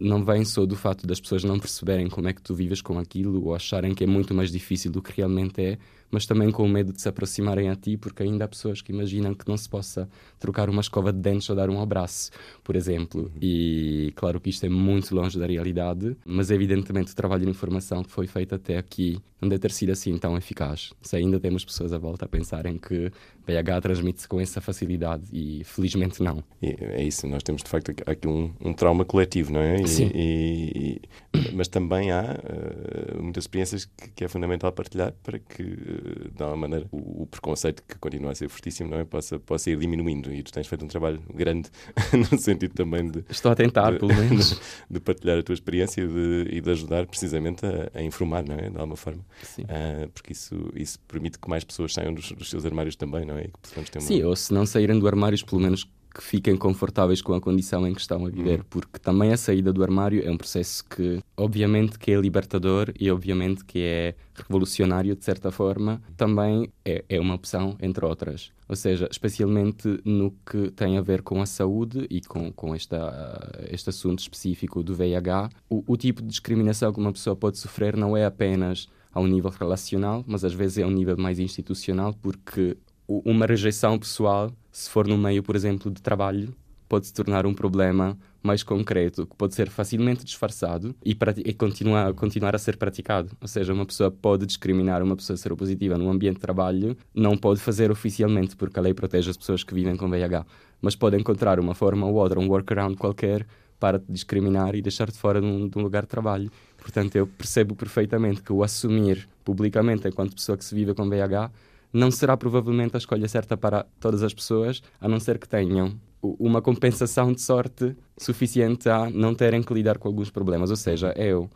não 0.00 0.24
vem 0.24 0.44
só 0.44 0.64
do 0.64 0.76
fato 0.76 1.06
das 1.06 1.20
pessoas 1.20 1.44
não 1.44 1.58
perceberem 1.58 2.08
como 2.08 2.28
é 2.28 2.32
que 2.32 2.40
tu 2.40 2.54
vives 2.54 2.80
com 2.80 2.98
aquilo 2.98 3.44
ou 3.44 3.54
acharem 3.54 3.94
que 3.94 4.04
é 4.04 4.06
muito 4.06 4.34
mais 4.34 4.50
difícil 4.50 4.90
do 4.90 5.02
que 5.02 5.12
realmente 5.14 5.60
é, 5.60 5.78
mas 6.14 6.26
também 6.26 6.50
com 6.50 6.62
o 6.62 6.68
medo 6.68 6.92
de 6.92 7.00
se 7.02 7.08
aproximarem 7.08 7.68
a 7.68 7.74
ti, 7.74 7.96
porque 7.96 8.22
ainda 8.22 8.44
há 8.44 8.48
pessoas 8.48 8.80
que 8.80 8.92
imaginam 8.92 9.34
que 9.34 9.46
não 9.48 9.56
se 9.56 9.68
possa 9.68 10.08
trocar 10.38 10.70
uma 10.70 10.80
escova 10.80 11.12
de 11.12 11.18
dentes 11.18 11.50
ou 11.50 11.56
dar 11.56 11.68
um 11.68 11.80
abraço, 11.80 12.30
por 12.62 12.76
exemplo. 12.76 13.30
E 13.42 14.12
claro 14.14 14.40
que 14.40 14.48
isto 14.50 14.64
é 14.64 14.68
muito 14.68 15.14
longe 15.14 15.38
da 15.38 15.46
realidade, 15.46 16.16
mas 16.24 16.50
evidentemente 16.50 17.12
o 17.12 17.16
trabalho 17.16 17.44
de 17.44 17.50
informação 17.50 18.02
que 18.04 18.10
foi 18.10 18.26
feito 18.26 18.54
até 18.54 18.76
aqui 18.78 19.18
não 19.40 19.48
deve 19.48 19.60
ter 19.60 19.72
sido 19.72 19.90
assim 19.90 20.16
tão 20.16 20.36
eficaz. 20.38 20.92
Se 21.02 21.16
ainda 21.16 21.38
temos 21.38 21.64
pessoas 21.64 21.92
à 21.92 21.98
volta 21.98 22.24
a 22.24 22.28
pensarem 22.28 22.78
que 22.78 23.10
VIH 23.46 23.80
transmite-se 23.82 24.26
com 24.26 24.40
essa 24.40 24.58
facilidade 24.60 25.24
e 25.32 25.62
felizmente 25.64 26.22
não. 26.22 26.42
E 26.62 26.74
é 26.80 27.02
isso, 27.02 27.26
nós 27.26 27.42
temos 27.42 27.62
de 27.62 27.68
facto 27.68 27.90
aqui- 28.06 28.26
um, 28.26 28.50
um 28.64 28.72
trauma 28.72 29.04
coletivo, 29.04 29.52
não 29.52 29.60
é? 29.60 29.82
E- 29.82 29.88
Sim. 29.88 30.10
e- 30.14 31.00
e- 31.34 31.52
mas 31.52 31.68
também 31.68 32.10
há 32.10 32.22
eh, 32.42 33.18
muitas 33.20 33.44
experiências 33.44 33.84
que, 33.84 34.08
que 34.12 34.24
é 34.24 34.28
fundamental 34.28 34.72
partilhar 34.72 35.12
para 35.22 35.38
que, 35.38 35.62
eh, 35.62 36.03
de 36.04 36.42
alguma 36.42 36.68
maneira, 36.68 36.86
o, 36.90 37.22
o, 37.22 37.26
preconceito 37.26 37.82
que 37.86 37.96
continua 37.98 38.32
a 38.32 38.34
ser 38.34 38.48
fortíssimo 38.48 38.90
não 38.90 38.98
é? 38.98 39.04
possa, 39.04 39.38
possa 39.38 39.70
ir 39.70 39.78
diminuindo. 39.78 40.32
E 40.32 40.42
tu 40.42 40.52
tens 40.52 40.66
feito 40.66 40.84
um 40.84 40.88
trabalho 40.88 41.20
grande 41.32 41.70
no 42.30 42.38
sentido 42.38 42.74
também 42.74 43.10
de. 43.10 43.24
Estou 43.28 43.52
a 43.52 43.54
tentar, 43.54 43.92
de, 43.92 43.98
pelo 43.98 44.14
menos. 44.14 44.50
De, 44.50 44.58
de, 44.90 45.00
partilhar 45.00 45.38
a 45.38 45.42
tua 45.42 45.54
experiência 45.54 46.06
de, 46.06 46.48
e 46.50 46.60
de 46.60 46.70
ajudar 46.70 47.06
precisamente 47.06 47.64
a, 47.64 47.90
a, 47.98 48.02
informar, 48.02 48.44
não 48.44 48.54
é? 48.54 48.70
De 48.70 48.76
alguma 48.76 48.96
forma. 48.96 49.24
Sim. 49.42 49.62
Uh, 49.62 50.08
porque 50.12 50.32
isso, 50.32 50.70
isso 50.74 50.98
permite 51.08 51.38
que 51.38 51.48
mais 51.48 51.64
pessoas 51.64 51.92
saiam 51.92 52.12
dos, 52.12 52.32
dos 52.32 52.50
seus 52.50 52.64
armários 52.64 52.96
também, 52.96 53.24
não 53.24 53.38
é? 53.38 53.44
Que, 53.44 54.00
Sim, 54.00 54.22
ou 54.22 54.36
se 54.36 54.52
não 54.52 54.66
saírem 54.66 54.98
do 54.98 55.06
armário, 55.06 55.34
pelo 55.44 55.60
menos 55.60 55.88
que 56.14 56.22
fiquem 56.22 56.56
confortáveis 56.56 57.20
com 57.20 57.34
a 57.34 57.40
condição 57.40 57.86
em 57.86 57.92
que 57.92 58.00
estão 58.00 58.24
a 58.24 58.30
viver, 58.30 58.60
uhum. 58.60 58.66
porque 58.70 59.00
também 59.00 59.32
a 59.32 59.36
saída 59.36 59.72
do 59.72 59.82
armário 59.82 60.24
é 60.24 60.30
um 60.30 60.36
processo 60.36 60.84
que, 60.84 61.20
obviamente, 61.36 61.98
que 61.98 62.12
é 62.12 62.20
libertador 62.20 62.92
e 62.98 63.10
obviamente 63.10 63.64
que 63.64 63.80
é 63.80 64.14
revolucionário 64.36 65.16
de 65.16 65.24
certa 65.24 65.50
forma, 65.50 66.00
também 66.16 66.72
é, 66.84 67.04
é 67.08 67.20
uma 67.20 67.34
opção 67.34 67.76
entre 67.80 68.06
outras. 68.06 68.52
Ou 68.68 68.76
seja, 68.76 69.08
especialmente 69.10 70.00
no 70.04 70.32
que 70.46 70.70
tem 70.70 70.96
a 70.96 71.02
ver 71.02 71.22
com 71.22 71.42
a 71.42 71.46
saúde 71.46 72.06
e 72.08 72.20
com, 72.20 72.52
com 72.52 72.74
esta, 72.74 73.66
este 73.68 73.90
assunto 73.90 74.20
específico 74.20 74.82
do 74.82 74.94
VIH, 74.94 75.50
o, 75.68 75.82
o 75.86 75.96
tipo 75.96 76.22
de 76.22 76.28
discriminação 76.28 76.92
que 76.92 77.00
uma 77.00 77.12
pessoa 77.12 77.34
pode 77.34 77.58
sofrer 77.58 77.96
não 77.96 78.16
é 78.16 78.24
apenas 78.24 78.88
ao 79.12 79.26
nível 79.26 79.50
relacional, 79.50 80.24
mas 80.26 80.44
às 80.44 80.52
vezes 80.52 80.78
é 80.78 80.82
a 80.82 80.86
um 80.86 80.90
nível 80.90 81.16
mais 81.16 81.38
institucional, 81.38 82.14
porque 82.14 82.76
uma 83.06 83.46
rejeição 83.46 83.98
pessoal, 83.98 84.50
se 84.70 84.88
for 84.88 85.06
no 85.06 85.18
meio, 85.18 85.42
por 85.42 85.54
exemplo, 85.54 85.90
de 85.90 86.00
trabalho, 86.00 86.54
pode 86.88 87.06
se 87.06 87.14
tornar 87.14 87.46
um 87.46 87.54
problema 87.54 88.16
mais 88.42 88.62
concreto, 88.62 89.26
que 89.26 89.34
pode 89.36 89.54
ser 89.54 89.70
facilmente 89.70 90.24
disfarçado 90.24 90.94
e, 91.04 91.16
e 91.44 91.54
continuar, 91.54 92.12
continuar 92.12 92.54
a 92.54 92.58
ser 92.58 92.76
praticado. 92.76 93.30
Ou 93.40 93.48
seja, 93.48 93.72
uma 93.72 93.86
pessoa 93.86 94.10
pode 94.10 94.44
discriminar 94.44 95.02
uma 95.02 95.16
pessoa 95.16 95.36
seropositiva 95.36 95.96
no 95.96 96.10
ambiente 96.10 96.34
de 96.34 96.40
trabalho, 96.40 96.96
não 97.14 97.36
pode 97.36 97.60
fazer 97.60 97.90
oficialmente, 97.90 98.54
porque 98.54 98.78
a 98.78 98.82
lei 98.82 98.92
protege 98.92 99.30
as 99.30 99.36
pessoas 99.36 99.64
que 99.64 99.74
vivem 99.74 99.96
com 99.96 100.10
VIH, 100.10 100.44
mas 100.80 100.94
pode 100.94 101.16
encontrar 101.16 101.58
uma 101.58 101.74
forma 101.74 102.06
ou 102.06 102.14
outra, 102.14 102.38
um 102.38 102.48
workaround 102.48 102.96
qualquer, 102.96 103.46
para 103.80 103.98
te 103.98 104.06
discriminar 104.08 104.74
e 104.74 104.82
deixar 104.82 105.10
de 105.10 105.18
fora 105.18 105.40
de 105.40 105.46
um, 105.46 105.68
de 105.68 105.78
um 105.78 105.82
lugar 105.82 106.02
de 106.02 106.08
trabalho. 106.08 106.50
Portanto, 106.78 107.16
eu 107.16 107.26
percebo 107.26 107.74
perfeitamente 107.74 108.42
que 108.42 108.52
o 108.52 108.62
assumir 108.62 109.28
publicamente 109.44 110.06
enquanto 110.06 110.34
pessoa 110.34 110.56
que 110.56 110.64
se 110.64 110.74
vive 110.74 110.94
com 110.94 111.08
VIH 111.08 111.50
não 111.94 112.10
será 112.10 112.36
provavelmente 112.36 112.96
a 112.96 112.98
escolha 112.98 113.28
certa 113.28 113.56
para 113.56 113.86
todas 114.00 114.24
as 114.24 114.34
pessoas, 114.34 114.82
a 115.00 115.08
não 115.08 115.20
ser 115.20 115.38
que 115.38 115.48
tenham 115.48 115.94
uma 116.20 116.60
compensação 116.60 117.32
de 117.32 117.40
sorte 117.40 117.96
suficiente 118.18 118.88
a 118.88 119.08
não 119.08 119.32
terem 119.32 119.62
que 119.62 119.72
lidar 119.72 119.98
com 119.98 120.08
alguns 120.08 120.28
problemas. 120.28 120.70
Ou 120.70 120.76
seja, 120.76 121.14
eu, 121.16 121.48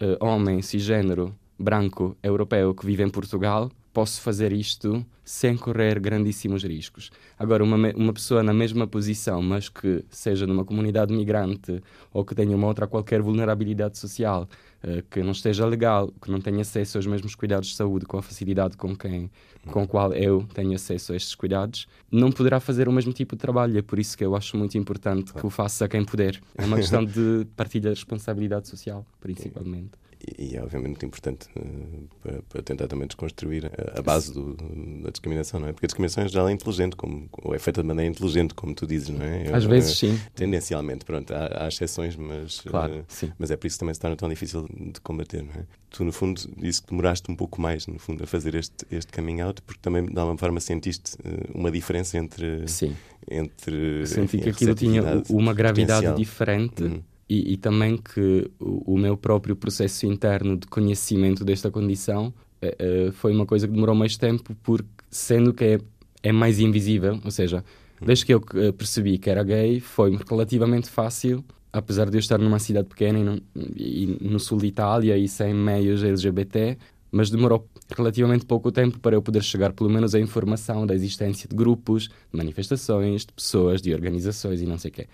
eh, 0.00 0.16
homem, 0.20 0.60
cisgênero, 0.62 1.32
branco, 1.56 2.16
europeu, 2.22 2.74
que 2.74 2.84
vive 2.84 3.04
em 3.04 3.08
Portugal, 3.08 3.70
posso 3.94 4.20
fazer 4.20 4.52
isto 4.52 5.06
sem 5.24 5.56
correr 5.56 6.00
grandíssimos 6.00 6.64
riscos. 6.64 7.10
Agora, 7.38 7.62
uma, 7.62 7.76
uma 7.94 8.12
pessoa 8.12 8.42
na 8.42 8.52
mesma 8.52 8.86
posição, 8.86 9.40
mas 9.40 9.68
que 9.68 10.04
seja 10.10 10.46
numa 10.46 10.64
comunidade 10.64 11.14
migrante 11.14 11.80
ou 12.12 12.24
que 12.24 12.34
tenha 12.34 12.54
uma 12.54 12.66
outra 12.66 12.88
qualquer 12.88 13.22
vulnerabilidade 13.22 13.96
social, 13.96 14.48
uh, 14.82 15.02
que 15.08 15.22
não 15.22 15.30
esteja 15.30 15.64
legal, 15.64 16.12
que 16.20 16.30
não 16.30 16.40
tenha 16.40 16.60
acesso 16.60 16.98
aos 16.98 17.06
mesmos 17.06 17.36
cuidados 17.36 17.68
de 17.68 17.76
saúde 17.76 18.04
com 18.04 18.18
a 18.18 18.22
facilidade 18.22 18.76
com 18.76 18.94
quem 18.94 19.30
com 19.70 19.86
qual 19.88 20.12
eu 20.12 20.46
tenho 20.52 20.74
acesso 20.74 21.14
a 21.14 21.16
estes 21.16 21.34
cuidados, 21.34 21.86
não 22.12 22.30
poderá 22.30 22.60
fazer 22.60 22.86
o 22.86 22.92
mesmo 22.92 23.14
tipo 23.14 23.34
de 23.34 23.40
trabalho. 23.40 23.78
É 23.78 23.80
por 23.82 23.98
isso 23.98 24.18
que 24.18 24.22
eu 24.22 24.36
acho 24.36 24.58
muito 24.58 24.76
importante 24.76 25.32
que 25.32 25.46
o 25.46 25.48
faça 25.48 25.88
quem 25.88 26.04
puder. 26.04 26.38
É 26.54 26.66
uma 26.66 26.76
questão 26.76 27.02
de 27.02 27.46
partilha 27.56 27.90
de 27.90 28.00
responsabilidade 28.00 28.68
social, 28.68 29.06
principalmente 29.20 30.03
e, 30.38 30.56
é 30.56 30.62
obviamente 30.62 30.90
muito 30.90 31.06
importante 31.06 31.48
uh, 31.56 32.08
para, 32.22 32.42
para, 32.42 32.62
tentar 32.62 32.86
também 32.86 33.06
desconstruir 33.06 33.66
a, 33.66 33.98
a 33.98 34.02
base 34.02 34.32
do, 34.32 34.54
da 35.02 35.10
discriminação, 35.10 35.60
não 35.60 35.68
é? 35.68 35.72
Porque 35.72 35.86
a 35.86 35.88
discriminação 35.88 36.26
já 36.28 36.48
é 36.48 36.52
inteligente, 36.52 36.96
como, 36.96 37.28
ou 37.32 37.54
é 37.54 37.58
feita 37.58 37.82
de 37.82 37.88
maneira 37.88 38.10
inteligente, 38.10 38.54
como 38.54 38.74
tu 38.74 38.86
dizes, 38.86 39.10
não 39.10 39.24
é? 39.24 39.52
Às 39.52 39.64
vezes 39.64 39.98
sim. 39.98 40.18
Tendencialmente, 40.34 41.04
pronto, 41.04 41.32
há, 41.32 41.64
há 41.64 41.68
exceções, 41.68 42.16
mas, 42.16 42.60
claro, 42.60 43.00
uh, 43.00 43.04
sim. 43.08 43.32
mas 43.38 43.50
é 43.50 43.56
por 43.56 43.66
isso 43.66 43.76
que 43.76 43.80
também 43.80 43.94
se 43.94 44.00
torna 44.00 44.16
tão 44.16 44.28
difícil 44.28 44.68
de 44.68 45.00
combater, 45.00 45.42
não 45.42 45.52
é? 45.52 45.64
Tu, 45.90 46.04
no 46.04 46.12
fundo, 46.12 46.40
disse 46.56 46.82
que 46.82 46.88
demoraste 46.90 47.30
um 47.30 47.36
pouco 47.36 47.60
mais, 47.60 47.86
no 47.86 47.98
fundo, 47.98 48.24
a 48.24 48.26
fazer 48.26 48.54
este, 48.54 48.84
este 48.90 49.12
coming 49.12 49.40
out, 49.40 49.62
porque 49.62 49.80
também, 49.80 50.04
de 50.04 50.18
alguma 50.18 50.38
forma, 50.38 50.60
sentiste 50.60 51.14
uh, 51.16 51.58
uma 51.58 51.70
diferença 51.70 52.18
entre. 52.18 52.66
Sim. 52.66 52.96
Entre. 53.30 54.06
Senti 54.06 54.38
que 54.38 54.50
aquilo 54.50 54.74
tinha 54.74 55.22
uma 55.30 55.54
gravidade 55.54 56.14
diferente. 56.16 56.82
Uhum 56.82 57.02
e, 57.28 57.54
e 57.54 57.56
também 57.56 57.96
que 57.96 58.50
o, 58.60 58.94
o, 58.94 58.98
meu 58.98 59.16
próprio 59.16 59.56
processo 59.56 60.06
interno 60.06 60.56
de 60.56 60.66
conhecimento 60.66 61.44
desta 61.44 61.70
condição 61.70 62.32
uh, 62.62 63.12
foi 63.12 63.32
uma 63.32 63.46
coisa 63.46 63.66
que 63.66 63.72
demorou 63.72 63.94
mais 63.94 64.16
tempo, 64.16 64.54
porque 64.62 64.88
sendo 65.10 65.52
que 65.52 65.64
é, 65.64 65.78
é 66.22 66.32
mais 66.32 66.58
invisível, 66.58 67.18
ou 67.24 67.30
seja, 67.30 67.64
desde 68.00 68.26
que 68.26 68.34
eu 68.34 68.40
percebi 68.76 69.18
que 69.18 69.30
era 69.30 69.42
gay, 69.42 69.80
foi 69.80 70.18
relativamente 70.28 70.90
fácil, 70.90 71.44
apesar 71.72 72.10
de 72.10 72.16
eu 72.16 72.20
estar 72.20 72.38
numa 72.38 72.58
cidade 72.58 72.88
pequena 72.88 73.18
e 73.18 73.24
no, 73.24 73.42
e 73.76 74.18
no 74.20 74.38
sul 74.38 74.58
de 74.58 74.66
Itália 74.66 75.16
e 75.16 75.26
sem 75.26 75.54
meios 75.54 76.02
LGBT, 76.02 76.76
mas 77.10 77.30
demorou 77.30 77.68
relativamente 77.96 78.44
pouco 78.44 78.72
tempo 78.72 78.98
para 78.98 79.14
eu 79.14 79.22
poder 79.22 79.42
chegar 79.42 79.72
pelo 79.72 79.88
menos 79.88 80.14
à 80.14 80.20
informação 80.20 80.86
da 80.86 80.94
existência 80.94 81.48
de 81.48 81.54
grupos, 81.54 82.08
de 82.08 82.36
manifestações, 82.36 83.24
de 83.24 83.32
pessoas, 83.32 83.80
de 83.80 83.94
organizações 83.94 84.60
e 84.60 84.66
não 84.66 84.78
sei 84.78 84.90
o 84.90 84.94
quê. 84.94 85.06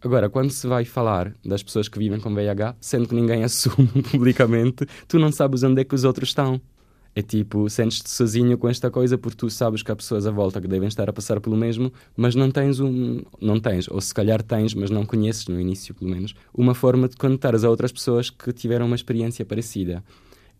Agora, 0.00 0.30
quando 0.30 0.50
se 0.50 0.66
vai 0.66 0.84
falar 0.84 1.34
das 1.44 1.62
pessoas 1.62 1.88
que 1.88 1.98
vivem 1.98 2.20
com 2.20 2.34
VIH, 2.34 2.76
sendo 2.80 3.08
que 3.08 3.14
ninguém 3.14 3.42
assume 3.42 3.88
publicamente, 4.10 4.86
tu 5.08 5.18
não 5.18 5.32
sabes 5.32 5.62
onde 5.64 5.80
é 5.80 5.84
que 5.84 5.94
os 5.94 6.04
outros 6.04 6.28
estão. 6.28 6.60
É 7.16 7.22
tipo, 7.22 7.68
sentes-te 7.68 8.08
sozinho 8.08 8.56
com 8.56 8.68
esta 8.68 8.92
coisa 8.92 9.18
porque 9.18 9.36
tu 9.36 9.50
sabes 9.50 9.82
que 9.82 9.90
há 9.90 9.96
pessoas 9.96 10.24
à 10.24 10.30
volta 10.30 10.60
que 10.60 10.68
devem 10.68 10.86
estar 10.86 11.10
a 11.10 11.12
passar 11.12 11.40
pelo 11.40 11.56
mesmo, 11.56 11.92
mas 12.16 12.36
não 12.36 12.48
tens 12.48 12.78
um. 12.78 13.22
Não 13.40 13.58
tens, 13.58 13.88
ou 13.88 14.00
se 14.00 14.14
calhar 14.14 14.40
tens, 14.40 14.72
mas 14.72 14.88
não 14.88 15.04
conheces, 15.04 15.48
no 15.48 15.60
início 15.60 15.92
pelo 15.94 16.10
menos, 16.10 16.32
uma 16.54 16.74
forma 16.74 17.08
de 17.08 17.16
conectares 17.16 17.64
a 17.64 17.70
outras 17.70 17.90
pessoas 17.90 18.30
que 18.30 18.52
tiveram 18.52 18.86
uma 18.86 18.94
experiência 18.94 19.44
parecida. 19.44 20.04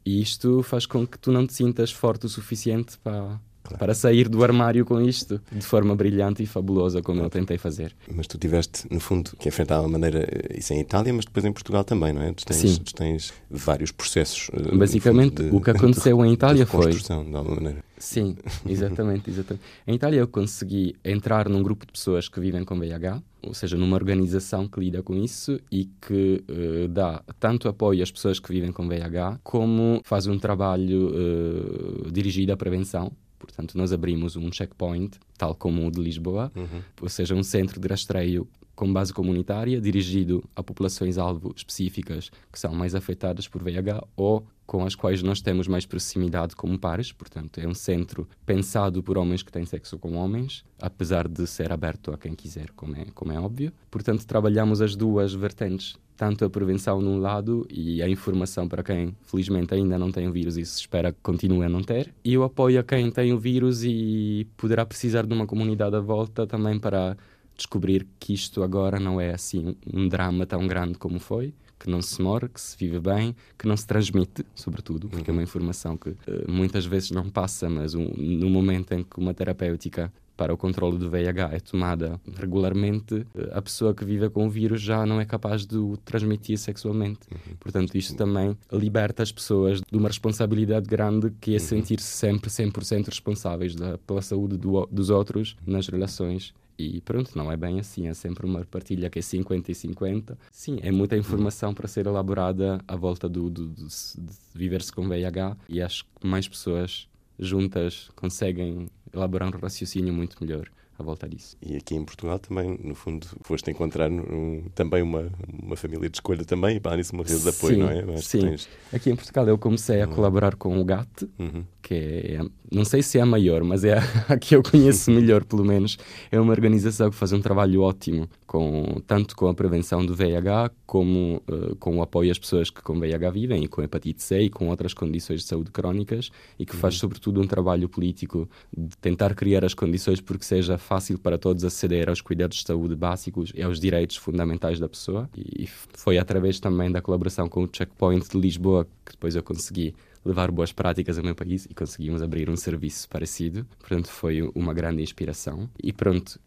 E 0.04 0.20
isto 0.20 0.62
faz 0.64 0.84
com 0.84 1.06
que 1.06 1.16
tu 1.18 1.30
não 1.30 1.46
te 1.46 1.52
sintas 1.52 1.92
forte 1.92 2.26
o 2.26 2.28
suficiente 2.28 2.98
para, 2.98 3.38
Claro. 3.68 3.78
para 3.78 3.94
sair 3.94 4.28
do 4.30 4.42
armário 4.42 4.84
com 4.86 4.98
isto 5.00 5.40
de 5.52 5.64
forma 5.64 5.94
brilhante 5.94 6.42
e 6.42 6.46
fabulosa, 6.46 7.02
como 7.02 7.22
eu 7.22 7.28
tentei 7.28 7.58
fazer. 7.58 7.94
Mas 8.10 8.26
tu 8.26 8.38
tiveste, 8.38 8.86
no 8.90 8.98
fundo, 8.98 9.32
que 9.38 9.48
enfrentar 9.48 9.80
uma 9.80 9.90
maneira, 9.90 10.20
eh, 10.20 10.58
isso 10.58 10.72
em 10.72 10.80
Itália, 10.80 11.12
mas 11.12 11.26
depois 11.26 11.44
em 11.44 11.52
Portugal 11.52 11.84
também, 11.84 12.12
não 12.14 12.22
é? 12.22 12.32
Tu 12.32 12.46
tens, 12.46 12.56
Sim. 12.56 12.78
Tu 12.82 12.94
tens 12.94 13.32
vários 13.50 13.92
processos. 13.92 14.50
Eh, 14.54 14.74
Basicamente, 14.74 15.42
de, 15.42 15.54
o 15.54 15.60
que 15.60 15.70
aconteceu 15.70 16.16
de, 16.22 16.28
em 16.28 16.32
Itália 16.32 16.64
de 16.64 16.70
foi. 16.70 16.92
De 16.92 17.12
alguma 17.12 17.56
maneira. 17.56 17.84
Sim, 17.98 18.36
exatamente, 18.66 19.28
exatamente. 19.28 19.64
Em 19.86 19.94
Itália 19.94 20.20
eu 20.20 20.28
consegui 20.28 20.96
entrar 21.04 21.48
num 21.48 21.62
grupo 21.62 21.84
de 21.84 21.92
pessoas 21.92 22.28
que 22.28 22.40
vivem 22.40 22.64
com 22.64 22.78
VIH, 22.78 23.22
ou 23.42 23.52
seja, 23.52 23.76
numa 23.76 23.96
organização 23.96 24.66
que 24.66 24.80
lida 24.80 25.02
com 25.02 25.14
isso 25.14 25.60
e 25.70 25.90
que 26.00 26.42
uh, 26.48 26.88
dá 26.88 27.22
tanto 27.38 27.68
apoio 27.68 28.02
às 28.02 28.10
pessoas 28.10 28.38
que 28.38 28.50
vivem 28.50 28.72
com 28.72 28.88
VIH, 28.88 29.40
como 29.42 30.00
faz 30.04 30.26
um 30.26 30.38
trabalho 30.38 31.10
uh, 31.10 32.10
dirigido 32.10 32.52
à 32.52 32.56
prevenção 32.56 33.12
Portanto, 33.38 33.76
nós 33.76 33.92
abrimos 33.92 34.36
um 34.36 34.50
checkpoint, 34.52 35.18
tal 35.36 35.54
como 35.54 35.86
o 35.86 35.90
de 35.90 36.00
Lisboa, 36.00 36.50
uhum. 36.54 36.82
ou 37.00 37.08
seja, 37.08 37.34
um 37.34 37.42
centro 37.42 37.80
de 37.80 37.88
rastreio 37.88 38.48
com 38.78 38.92
base 38.92 39.12
comunitária, 39.12 39.80
dirigido 39.80 40.40
a 40.54 40.62
populações-alvo 40.62 41.52
específicas 41.56 42.30
que 42.52 42.60
são 42.60 42.72
mais 42.72 42.94
afetadas 42.94 43.48
por 43.48 43.60
VIH 43.60 44.06
ou 44.16 44.46
com 44.64 44.86
as 44.86 44.94
quais 44.94 45.20
nós 45.20 45.40
temos 45.40 45.66
mais 45.66 45.84
proximidade 45.84 46.54
como 46.54 46.78
pares. 46.78 47.10
Portanto, 47.10 47.58
é 47.58 47.66
um 47.66 47.74
centro 47.74 48.28
pensado 48.46 49.02
por 49.02 49.18
homens 49.18 49.42
que 49.42 49.50
têm 49.50 49.66
sexo 49.66 49.98
com 49.98 50.14
homens, 50.14 50.64
apesar 50.80 51.26
de 51.26 51.44
ser 51.44 51.72
aberto 51.72 52.12
a 52.12 52.16
quem 52.16 52.36
quiser, 52.36 52.70
como 52.76 52.94
é, 52.94 53.06
como 53.16 53.32
é 53.32 53.40
óbvio. 53.40 53.72
Portanto, 53.90 54.24
trabalhamos 54.24 54.80
as 54.80 54.94
duas 54.94 55.34
vertentes 55.34 55.96
tanto 56.16 56.44
a 56.44 56.50
prevenção 56.50 57.00
num 57.00 57.20
lado 57.20 57.64
e 57.70 58.02
a 58.02 58.08
informação 58.08 58.66
para 58.66 58.82
quem 58.82 59.16
felizmente 59.22 59.72
ainda 59.72 59.96
não 59.96 60.10
tem 60.10 60.26
o 60.26 60.32
vírus 60.32 60.56
e 60.56 60.66
se 60.66 60.80
espera 60.80 61.12
que 61.12 61.18
continue 61.22 61.64
a 61.64 61.68
não 61.68 61.80
ter, 61.80 62.12
e 62.24 62.36
o 62.36 62.42
apoio 62.42 62.80
a 62.80 62.82
quem 62.82 63.08
tem 63.08 63.32
o 63.32 63.38
vírus 63.38 63.84
e 63.84 64.44
poderá 64.56 64.84
precisar 64.84 65.24
de 65.24 65.32
uma 65.32 65.46
comunidade 65.46 65.94
à 65.94 66.00
volta 66.00 66.44
também 66.44 66.76
para 66.76 67.16
descobrir 67.58 68.06
que 68.18 68.32
isto 68.32 68.62
agora 68.62 68.98
não 68.98 69.20
é 69.20 69.34
assim 69.34 69.76
um 69.92 70.08
drama 70.08 70.46
tão 70.46 70.66
grande 70.66 70.96
como 70.96 71.18
foi, 71.18 71.52
que 71.78 71.90
não 71.90 72.00
se 72.00 72.20
morre, 72.22 72.48
que 72.48 72.60
se 72.60 72.76
vive 72.76 72.98
bem, 72.98 73.36
que 73.58 73.66
não 73.66 73.76
se 73.76 73.86
transmite, 73.86 74.46
sobretudo, 74.54 75.08
porque 75.08 75.30
é 75.30 75.32
uma 75.32 75.42
informação 75.42 75.96
que 75.96 76.10
uh, 76.10 76.16
muitas 76.48 76.86
vezes 76.86 77.10
não 77.10 77.28
passa, 77.28 77.68
mas 77.68 77.94
um, 77.94 78.06
no 78.16 78.48
momento 78.48 78.92
em 78.92 79.04
que 79.04 79.18
uma 79.18 79.34
terapêutica 79.34 80.12
para 80.36 80.54
o 80.54 80.56
controle 80.56 80.96
do 80.98 81.10
VIH 81.10 81.50
é 81.52 81.58
tomada 81.58 82.20
regularmente, 82.36 83.26
a 83.50 83.60
pessoa 83.60 83.92
que 83.92 84.04
vive 84.04 84.30
com 84.30 84.46
o 84.46 84.48
vírus 84.48 84.80
já 84.80 85.04
não 85.04 85.20
é 85.20 85.24
capaz 85.24 85.66
de 85.66 85.76
o 85.76 85.96
transmitir 85.96 86.56
sexualmente. 86.56 87.20
Uhum. 87.32 87.56
Portanto, 87.58 87.96
isto 87.96 88.14
também 88.14 88.56
liberta 88.72 89.20
as 89.20 89.32
pessoas 89.32 89.80
de 89.80 89.98
uma 89.98 90.06
responsabilidade 90.06 90.86
grande 90.86 91.32
que 91.40 91.50
é 91.50 91.54
uhum. 91.54 91.58
sentir-se 91.58 92.06
sempre 92.06 92.48
100% 92.48 93.06
responsáveis 93.06 93.74
da, 93.74 93.98
pela 93.98 94.22
saúde 94.22 94.56
do, 94.56 94.86
dos 94.86 95.10
outros 95.10 95.56
nas 95.66 95.88
relações. 95.88 96.54
E 96.78 97.00
pronto, 97.00 97.36
não 97.36 97.50
é 97.50 97.56
bem 97.56 97.80
assim, 97.80 98.06
é 98.06 98.14
sempre 98.14 98.46
uma 98.46 98.64
partilha 98.64 99.10
que 99.10 99.18
é 99.18 99.22
50 99.22 99.72
e 99.72 99.74
50. 99.74 100.38
Sim, 100.52 100.78
é 100.80 100.92
muita 100.92 101.16
informação 101.16 101.74
para 101.74 101.88
ser 101.88 102.06
elaborada 102.06 102.80
à 102.86 102.94
volta 102.94 103.28
do, 103.28 103.50
do, 103.50 103.68
do 103.68 103.86
de 103.88 104.32
viver-se 104.54 104.92
com 104.92 105.08
VIH 105.08 105.56
e 105.68 105.82
acho 105.82 106.04
que 106.04 106.26
mais 106.26 106.46
pessoas 106.46 107.08
juntas 107.36 108.10
conseguem 108.14 108.88
elaborar 109.12 109.48
um 109.54 109.58
raciocínio 109.58 110.14
muito 110.14 110.36
melhor 110.40 110.70
à 110.98 111.02
volta 111.02 111.28
disso. 111.28 111.56
E 111.62 111.76
aqui 111.76 111.94
em 111.94 112.04
Portugal 112.04 112.38
também, 112.38 112.76
no 112.82 112.94
fundo, 112.94 113.26
foste 113.42 113.70
encontrar 113.70 114.10
um, 114.10 114.64
também 114.74 115.00
uma, 115.00 115.30
uma 115.62 115.76
família 115.76 116.10
de 116.10 116.16
escolha 116.16 116.44
também 116.44 116.76
e 116.76 116.80
para 116.80 116.96
nisso 116.96 117.14
uma 117.14 117.22
rede 117.22 117.40
de 117.40 117.48
apoio, 117.48 117.74
sim, 117.74 117.80
não 117.80 117.90
é? 117.90 118.02
Mas 118.02 118.26
sim. 118.26 118.40
Tens... 118.40 118.68
Aqui 118.92 119.10
em 119.10 119.16
Portugal 119.16 119.46
eu 119.46 119.56
comecei 119.56 120.02
a 120.02 120.08
uhum. 120.08 120.14
colaborar 120.14 120.56
com 120.56 120.80
o 120.80 120.84
GAT, 120.84 121.08
uhum. 121.38 121.64
que 121.80 121.94
é, 121.94 122.40
não 122.72 122.84
sei 122.84 123.02
se 123.02 123.18
é 123.18 123.20
a 123.20 123.26
maior, 123.26 123.62
mas 123.62 123.84
é 123.84 123.98
a, 123.98 124.02
a 124.34 124.36
que 124.36 124.56
eu 124.56 124.62
conheço 124.62 125.10
melhor, 125.12 125.44
pelo 125.44 125.64
menos. 125.64 125.96
É 126.32 126.40
uma 126.40 126.52
organização 126.52 127.10
que 127.10 127.16
faz 127.16 127.32
um 127.32 127.40
trabalho 127.40 127.82
ótimo, 127.82 128.28
com, 128.44 129.00
tanto 129.06 129.36
com 129.36 129.46
a 129.46 129.54
prevenção 129.54 130.04
do 130.04 130.14
VIH, 130.14 130.70
como 130.84 131.42
uh, 131.48 131.76
com 131.76 131.98
o 131.98 132.02
apoio 132.02 132.32
às 132.32 132.38
pessoas 132.38 132.70
que 132.70 132.82
com 132.82 132.98
VIH 132.98 133.30
vivem, 133.30 133.62
e 133.62 133.68
com 133.68 133.82
hepatite 133.82 134.22
C 134.22 134.42
e 134.42 134.50
com 134.50 134.68
outras 134.68 134.92
condições 134.92 135.42
de 135.42 135.46
saúde 135.46 135.70
crónicas, 135.70 136.30
e 136.58 136.66
que 136.66 136.74
faz, 136.74 136.94
uhum. 136.94 137.00
sobretudo, 137.00 137.40
um 137.40 137.46
trabalho 137.46 137.88
político 137.88 138.48
de 138.76 138.96
tentar 138.96 139.34
criar 139.34 139.64
as 139.64 139.74
condições 139.74 140.20
porque 140.20 140.44
seja 140.44 140.76
fácil 140.88 141.18
para 141.18 141.36
todos 141.36 141.64
aceder 141.64 142.08
aos 142.08 142.22
cuidados 142.22 142.56
de 142.58 142.66
saúde 142.66 142.96
básicos 142.96 143.52
e 143.54 143.62
aos 143.62 143.78
direitos 143.78 144.16
fundamentais 144.16 144.80
da 144.80 144.88
pessoa. 144.88 145.28
E 145.36 145.66
foi 145.66 146.16
através 146.16 146.58
também 146.58 146.90
da 146.90 147.02
colaboração 147.02 147.46
com 147.46 147.62
o 147.62 147.68
Checkpoint 147.70 148.26
de 148.30 148.38
Lisboa 148.40 148.86
que 149.04 149.12
depois 149.12 149.36
eu 149.36 149.42
consegui 149.42 149.94
levar 150.24 150.50
boas 150.50 150.72
práticas 150.72 151.18
ao 151.18 151.24
meu 151.24 151.34
país 151.34 151.66
e 151.66 151.74
conseguimos 151.74 152.22
abrir 152.22 152.48
um 152.48 152.56
serviço 152.56 153.08
parecido. 153.08 153.66
Portanto, 153.78 154.08
foi 154.08 154.42
uma 154.54 154.72
grande 154.72 155.02
inspiração. 155.02 155.68
E 155.82 155.92
pronto, 155.92 156.40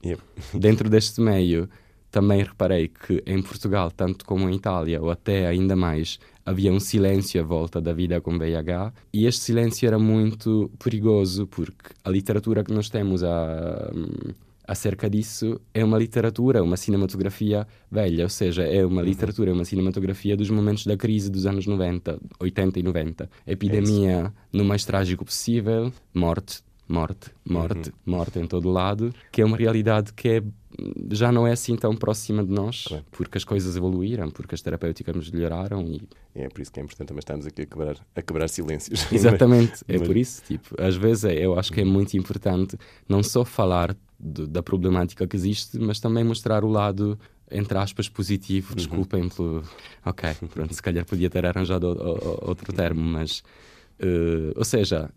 dentro 0.53 0.89
deste 0.89 1.21
meio, 1.21 1.69
também 2.11 2.43
reparei 2.43 2.89
que 2.89 3.23
em 3.25 3.41
Portugal, 3.41 3.89
tanto 3.89 4.25
como 4.25 4.49
em 4.49 4.55
Itália, 4.55 5.01
ou 5.01 5.09
até 5.09 5.47
ainda 5.47 5.75
mais, 5.75 6.19
havia 6.45 6.71
um 6.71 6.79
silêncio 6.79 7.41
à 7.41 7.43
volta 7.43 7.79
da 7.79 7.93
vida 7.93 8.19
com 8.19 8.37
VIH 8.37 8.93
e 9.13 9.25
este 9.25 9.41
silêncio 9.41 9.87
era 9.87 9.97
muito 9.97 10.69
perigoso 10.77 11.47
porque 11.47 11.89
a 12.03 12.09
literatura 12.09 12.63
que 12.63 12.73
nós 12.73 12.89
temos 12.89 13.23
a 13.23 13.91
acerca 14.67 15.09
disso 15.09 15.59
é 15.73 15.83
uma 15.83 15.97
literatura, 15.97 16.63
uma 16.63 16.77
cinematografia 16.77 17.67
velha, 17.91 18.23
ou 18.23 18.29
seja, 18.29 18.63
é 18.63 18.85
uma 18.85 19.01
uhum. 19.01 19.07
literatura, 19.07 19.51
uma 19.51 19.65
cinematografia 19.65 20.37
dos 20.37 20.49
momentos 20.49 20.85
da 20.85 20.95
crise 20.95 21.29
dos 21.29 21.45
anos 21.45 21.67
90, 21.67 22.17
80 22.39 22.79
e 22.79 22.83
90. 22.83 23.29
Epidemia 23.45 24.33
é 24.53 24.57
no 24.57 24.63
mais 24.63 24.85
trágico 24.85 25.25
possível, 25.25 25.91
morte, 26.13 26.61
morte, 26.91 27.31
morte, 27.47 27.89
uhum. 27.89 27.95
morte 28.05 28.39
em 28.39 28.45
todo 28.45 28.69
lado, 28.69 29.13
que 29.31 29.41
é 29.41 29.45
uma 29.45 29.57
realidade 29.57 30.11
que 30.13 30.27
é, 30.27 30.43
já 31.11 31.31
não 31.31 31.47
é 31.47 31.53
assim 31.53 31.75
tão 31.75 31.95
próxima 31.95 32.43
de 32.43 32.51
nós, 32.51 32.85
claro. 32.87 33.05
porque 33.11 33.37
as 33.37 33.43
coisas 33.43 33.75
evoluíram, 33.75 34.29
porque 34.29 34.53
as 34.53 34.61
terapêuticas 34.61 35.29
melhoraram 35.31 35.85
e 35.85 36.01
é 36.35 36.49
por 36.49 36.61
isso 36.61 36.71
que 36.71 36.79
é 36.79 36.83
importante 36.83 37.07
também 37.07 37.19
estarmos 37.19 37.45
aqui 37.45 37.63
a 37.63 37.65
quebrar, 37.65 37.95
a 38.15 38.21
quebrar 38.21 38.47
silêncios. 38.47 39.05
Exatamente, 39.11 39.83
é 39.87 39.97
por 39.97 40.15
isso, 40.15 40.43
tipo, 40.43 40.75
às 40.81 40.95
vezes 40.95 41.25
é, 41.25 41.33
eu 41.33 41.57
acho 41.57 41.71
que 41.71 41.81
é 41.81 41.85
muito 41.85 42.15
importante 42.15 42.77
não 43.07 43.23
só 43.23 43.43
falar 43.45 43.95
de, 44.19 44.45
da 44.47 44.61
problemática 44.61 45.25
que 45.27 45.35
existe, 45.35 45.79
mas 45.79 45.99
também 45.99 46.23
mostrar 46.23 46.63
o 46.63 46.69
lado, 46.69 47.17
entre 47.49 47.77
aspas, 47.77 48.07
positivo. 48.07 48.69
Uhum. 48.71 48.75
Desculpem 48.75 49.29
pelo. 49.29 49.63
Ok, 50.05 50.29
pronto, 50.53 50.73
se 50.73 50.81
calhar 50.81 51.05
podia 51.05 51.29
ter 51.29 51.45
arranjado 51.45 51.87
outro 52.41 52.71
termo, 52.71 53.01
mas. 53.01 53.39
Uh, 53.99 54.51
ou 54.55 54.63
seja, 54.63 55.11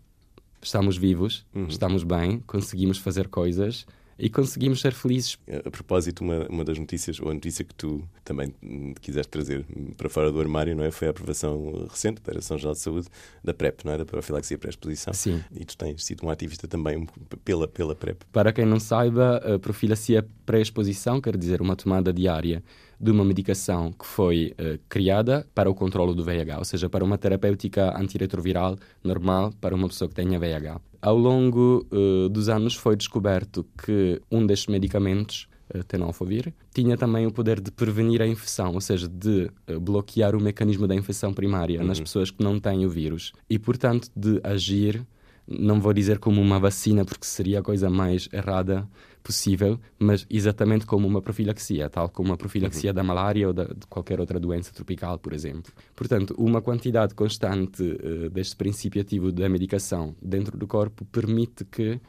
estamos 0.65 0.97
vivos, 0.97 1.45
uhum. 1.53 1.67
estamos 1.67 2.03
bem, 2.03 2.41
conseguimos 2.45 2.97
fazer 2.97 3.27
coisas 3.27 3.85
e 4.17 4.29
conseguimos 4.29 4.79
ser 4.79 4.93
felizes. 4.93 5.37
A 5.65 5.69
propósito, 5.69 6.23
uma, 6.23 6.47
uma 6.47 6.63
das 6.63 6.79
notícias, 6.79 7.19
ou 7.19 7.29
a 7.29 7.33
notícia 7.33 7.65
que 7.65 7.75
tu 7.75 8.01
também 8.23 8.53
quiseste 9.01 9.29
trazer 9.29 9.65
para 9.97 10.09
fora 10.09 10.31
do 10.31 10.39
armário, 10.39 10.75
não 10.75 10.83
é? 10.83 10.91
Foi 10.91 11.07
a 11.07 11.11
aprovação 11.11 11.85
recente 11.89 12.21
da 12.21 12.31
Direção-Geral 12.31 12.73
de 12.73 12.79
Saúde 12.79 13.07
da 13.43 13.53
PrEP, 13.53 13.83
não 13.83 13.91
é? 13.91 13.97
Da 13.97 14.05
profilaxia 14.05 14.57
pré-exposição. 14.57 15.13
Sim. 15.13 15.43
E 15.51 15.65
tu 15.65 15.77
tens 15.77 16.03
sido 16.03 16.25
um 16.25 16.29
ativista 16.29 16.67
também 16.67 17.05
pela, 17.43 17.67
pela 17.67 17.93
PrEP. 17.93 18.23
Para 18.31 18.53
quem 18.53 18.65
não 18.65 18.79
saiba, 18.79 19.37
a 19.37 19.59
profilaxia 19.59 20.25
pré-exposição 20.45 21.19
quer 21.19 21.35
dizer 21.37 21.61
uma 21.61 21.75
tomada 21.75 22.13
diária 22.13 22.63
de 22.99 23.11
uma 23.11 23.23
medicação 23.23 23.91
que 23.91 24.05
foi 24.05 24.53
uh, 24.59 24.79
criada 24.87 25.45
para 25.53 25.69
o 25.69 25.75
controle 25.75 26.15
do 26.15 26.23
VIH, 26.23 26.57
ou 26.57 26.65
seja, 26.65 26.89
para 26.89 27.03
uma 27.03 27.17
terapêutica 27.17 27.97
antirretroviral 27.97 28.77
normal 29.03 29.53
para 29.59 29.75
uma 29.75 29.87
pessoa 29.87 30.07
que 30.07 30.15
tenha 30.15 30.39
VIH. 30.39 30.79
Ao 31.01 31.17
longo 31.17 31.85
uh, 31.91 32.29
dos 32.29 32.49
anos 32.49 32.75
foi 32.75 32.95
descoberto 32.95 33.65
que 33.83 34.21
um 34.31 34.45
destes 34.45 34.67
medicamentos, 34.67 35.47
uh, 35.73 35.83
tenofovir, 35.83 36.53
tinha 36.73 36.97
também 36.97 37.27
o 37.27 37.31
poder 37.31 37.59
de 37.59 37.71
prevenir 37.71 38.21
a 38.21 38.27
infecção, 38.27 38.73
ou 38.73 38.81
seja, 38.81 39.07
de 39.07 39.49
bloquear 39.81 40.35
o 40.35 40.41
mecanismo 40.41 40.87
da 40.87 40.95
infecção 40.95 41.33
primária 41.33 41.79
uhum. 41.79 41.87
nas 41.87 41.99
pessoas 41.99 42.31
que 42.31 42.43
não 42.43 42.59
têm 42.59 42.85
o 42.85 42.89
vírus 42.89 43.33
e, 43.49 43.59
portanto, 43.59 44.09
de 44.15 44.39
agir 44.43 45.05
não 45.47 45.79
vou 45.79 45.93
dizer 45.93 46.17
como 46.17 46.41
uma 46.41 46.59
vacina, 46.59 47.05
porque 47.05 47.25
seria 47.25 47.59
a 47.59 47.61
coisa 47.61 47.89
mais 47.89 48.27
errada 48.33 48.87
possível, 49.25 49.79
mas 49.97 50.23
exatamente 50.29 50.85
como 50.85 51.07
uma 51.07 51.19
profilaxia, 51.19 51.89
tal 51.89 52.07
como 52.09 52.29
uma 52.29 52.37
profilaxia 52.37 52.91
uhum. 52.91 52.95
da 52.95 53.03
malária 53.03 53.47
ou 53.47 53.53
da, 53.53 53.63
de 53.63 53.87
qualquer 53.89 54.19
outra 54.19 54.39
doença 54.39 54.71
tropical, 54.71 55.17
por 55.17 55.33
exemplo. 55.33 55.73
Portanto, 55.95 56.35
uma 56.37 56.61
quantidade 56.61 57.15
constante 57.15 57.81
uh, 57.81 58.29
deste 58.29 58.55
princípio 58.55 59.01
ativo 59.01 59.31
da 59.31 59.49
medicação 59.49 60.15
dentro 60.21 60.55
do 60.55 60.67
corpo 60.67 61.03
permite 61.05 61.65
que 61.65 61.99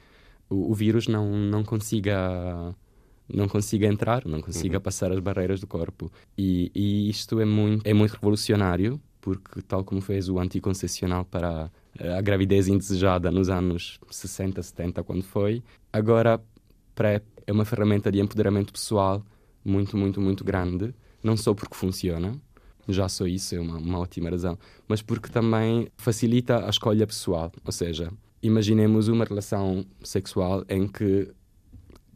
o, 0.50 0.70
o 0.70 0.74
vírus 0.74 1.08
não, 1.08 1.32
não 1.32 1.64
consiga 1.64 2.74
não 3.32 3.48
consiga 3.48 3.86
entrar, 3.86 4.24
não 4.26 4.40
consiga 4.40 4.76
uhum. 4.76 4.82
passar 4.82 5.10
as 5.10 5.18
barreiras 5.18 5.58
do 5.58 5.66
corpo. 5.66 6.12
E, 6.36 6.70
e, 6.74 7.08
isto 7.08 7.40
é 7.40 7.44
muito, 7.46 7.84
é 7.84 7.94
muito 7.94 8.12
revolucionário, 8.12 9.00
porque 9.22 9.62
tal 9.62 9.82
como 9.82 10.00
fez 10.00 10.28
o 10.28 10.38
anticoncepcional 10.38 11.24
para 11.24 11.68
a 11.98 12.20
gravidez 12.20 12.68
indesejada 12.68 13.30
nos 13.30 13.48
anos 13.48 13.98
60, 14.08 14.62
70, 14.62 15.02
quando 15.02 15.24
foi. 15.24 15.62
Agora, 15.92 16.40
PrEP 16.96 17.22
é 17.46 17.52
uma 17.52 17.64
ferramenta 17.64 18.10
de 18.10 18.18
empoderamento 18.18 18.72
pessoal 18.72 19.22
muito, 19.64 19.96
muito, 19.96 20.20
muito 20.20 20.42
grande. 20.42 20.92
Não 21.22 21.36
só 21.36 21.54
porque 21.54 21.74
funciona, 21.74 22.40
já 22.88 23.08
só 23.08 23.26
isso 23.26 23.54
é 23.54 23.60
uma, 23.60 23.76
uma 23.76 23.98
ótima 23.98 24.30
razão, 24.30 24.58
mas 24.88 25.02
porque 25.02 25.28
também 25.28 25.88
facilita 25.96 26.66
a 26.66 26.70
escolha 26.70 27.06
pessoal. 27.06 27.52
Ou 27.64 27.72
seja, 27.72 28.10
imaginemos 28.42 29.08
uma 29.08 29.24
relação 29.24 29.84
sexual 30.02 30.64
em 30.68 30.88
que 30.88 31.30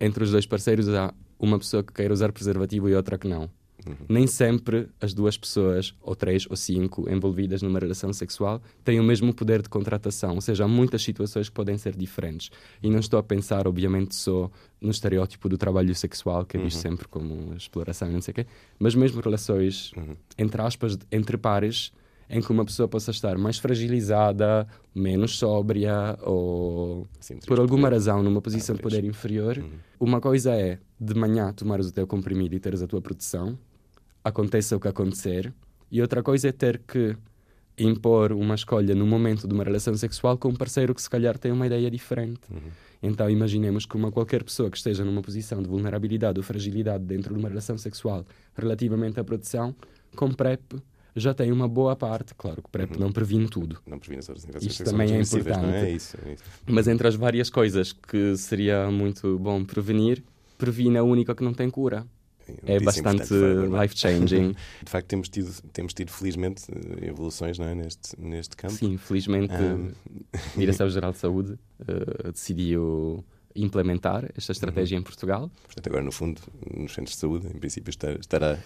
entre 0.01 0.25
os 0.25 0.31
dois 0.31 0.47
parceiros 0.47 0.89
há 0.89 1.13
uma 1.39 1.59
pessoa 1.59 1.83
que 1.83 1.93
quer 1.93 2.11
usar 2.11 2.33
preservativo 2.33 2.89
e 2.89 2.95
outra 2.95 3.19
que 3.19 3.29
não. 3.29 3.51
Uhum. 3.87 3.95
Nem 4.09 4.27
sempre 4.27 4.89
as 5.01 5.15
duas 5.15 5.37
pessoas, 5.37 5.95
ou 6.01 6.15
três 6.15 6.47
ou 6.49 6.57
cinco, 6.57 7.11
envolvidas 7.11 7.63
numa 7.63 7.79
relação 7.79 8.13
sexual, 8.13 8.61
têm 8.85 9.01
o 9.01 9.05
mesmo 9.05 9.33
poder 9.35 9.63
de 9.63 9.69
contratação. 9.69 10.35
Ou 10.35 10.41
seja, 10.41 10.65
há 10.65 10.69
muitas 10.69 11.03
situações 11.03 11.49
que 11.49 11.55
podem 11.55 11.79
ser 11.79 11.97
diferentes. 11.97 12.51
E 12.83 12.91
não 12.91 13.01
estou 13.01 13.19
a 13.19 13.23
pensar, 13.23 13.67
obviamente, 13.67 14.15
só 14.15 14.51
no 14.81 14.91
estereótipo 14.91 15.49
do 15.49 15.59
trabalho 15.59 15.95
sexual, 15.95 16.45
que 16.45 16.57
é 16.57 16.61
visto 16.61 16.77
uhum. 16.77 16.83
sempre 16.83 17.09
como 17.09 17.55
exploração 17.55 18.11
e 18.11 18.13
não 18.13 18.21
sei 18.21 18.33
o 18.33 18.35
quê, 18.37 18.47
mas 18.79 18.95
mesmo 18.95 19.21
relações, 19.21 19.93
uhum. 19.97 20.17
entre 20.39 20.63
aspas, 20.63 20.99
entre 21.11 21.37
pares, 21.37 21.93
em 22.31 22.41
que 22.41 22.51
uma 22.53 22.65
pessoa 22.65 22.87
possa 22.87 23.11
estar 23.11 23.37
mais 23.37 23.59
fragilizada, 23.59 24.67
menos 24.95 25.37
sóbria 25.37 26.17
ou 26.23 27.09
Sim, 27.19 27.39
por 27.47 27.59
alguma 27.59 27.89
poder. 27.89 27.95
razão 27.97 28.23
numa 28.23 28.41
posição 28.41 28.77
de 28.77 28.83
poder 28.83 29.05
inferior. 29.05 29.59
Uhum. 29.59 29.71
Uma 29.99 30.21
coisa 30.21 30.55
é 30.55 30.79
de 30.99 31.15
manhã 31.15 31.53
tomares 31.53 31.89
o 31.89 31.93
teu 31.93 32.07
comprimido 32.07 32.55
e 32.55 32.61
teres 32.61 32.83
a 32.83 32.87
tua 32.87 33.01
proteção, 33.01 33.59
aconteça 34.25 34.77
o 34.77 34.81
que 34.81 34.89
acontecer, 34.89 35.53
e 35.91 36.01
outra 36.01 36.23
coisa 36.23 36.49
é 36.49 36.53
ter 36.53 36.79
que 36.79 37.17
impor 37.79 38.33
uma 38.33 38.55
escolha 38.55 38.95
no 38.95 39.07
momento 39.07 39.49
de 39.49 39.55
uma 39.55 39.65
relação 39.65 39.97
sexual 39.97 40.37
com 40.37 40.49
um 40.49 40.55
parceiro 40.55 40.95
que 40.95 41.03
se 41.03 41.09
calhar 41.09 41.39
tem 41.39 41.51
uma 41.51 41.67
ideia 41.67 41.91
diferente. 41.91 42.41
Uhum. 42.51 42.71
Então 43.03 43.31
imaginemos 43.31 43.87
que 43.87 43.97
uma 43.97 44.13
qualquer 44.13 44.45
pessoa 44.45 44.71
que 44.71 44.77
esteja 44.77 45.05
numa 45.05 45.23
posição 45.23 45.63
de 45.63 45.69
vulnerabilidade 45.69 46.39
ou 46.39 46.45
fragilidade 46.45 47.05
dentro 47.05 47.33
de 47.33 47.41
uma 47.41 47.49
relação 47.49 47.79
sexual 47.79 48.27
relativamente 48.55 49.19
à 49.19 49.25
proteção, 49.25 49.75
com 50.15 50.31
PrEP 50.31 50.75
já 51.17 51.35
tem 51.35 51.51
uma 51.51 51.67
boa 51.67 51.97
parte, 51.97 52.35
claro 52.35 52.63
que 52.63 52.69
o 52.69 52.71
PrEP 52.71 52.95
uhum. 52.95 53.01
não 53.01 53.13
previne 53.13 53.49
tudo. 53.49 53.79
Não 53.87 53.99
previne 53.99 54.21
as 54.21 54.29
infecções 54.29 54.65
Isto 54.65 54.85
também 54.85 55.13
é 55.13 55.21
importante. 55.21 55.61
Não 55.61 55.71
é? 55.71 55.91
Isso, 55.91 56.17
é 56.25 56.35
isso. 56.35 56.45
Mas 56.67 56.87
entre 56.87 57.09
as 57.09 57.15
várias 57.15 57.51
coisas 57.51 57.93
que 57.93 58.37
seria 58.37 58.91
muito 58.91 59.39
bom 59.39 59.65
prevenir, 59.65 60.23
previne 60.57 60.99
a 60.99 61.03
única 61.03 61.35
que 61.35 61.43
não 61.43 61.53
tem 61.53 61.69
cura. 61.69 62.07
É 62.65 62.81
bastante 62.81 63.33
life-changing. 63.33 64.55
De 64.85 64.91
facto, 64.91 65.07
temos 65.07 65.29
tido, 65.29 65.63
temos 65.73 65.95
tido 65.95 66.11
felizmente 66.11 66.65
evoluções 67.03 67.59
não 67.59 67.67
é? 67.67 67.75
neste, 67.75 68.21
neste 68.21 68.57
campo. 68.57 68.75
Sim, 68.75 68.97
felizmente 68.97 69.55
um... 69.55 69.93
a 70.35 70.59
Direção-Geral 70.59 71.13
de 71.13 71.19
Saúde 71.19 71.59
uh, 71.81 72.33
decidiu 72.33 73.25
implementar 73.55 74.31
esta 74.37 74.53
estratégia 74.53 74.97
uhum. 74.97 75.01
em 75.01 75.05
Portugal. 75.05 75.51
Portanto, 75.65 75.87
agora, 75.87 76.05
no 76.05 76.13
fundo, 76.13 76.41
nos 76.75 76.93
centros 76.93 77.15
de 77.15 77.21
saúde, 77.21 77.47
em 77.49 77.59
princípio, 77.59 77.91
estará, 77.91 78.59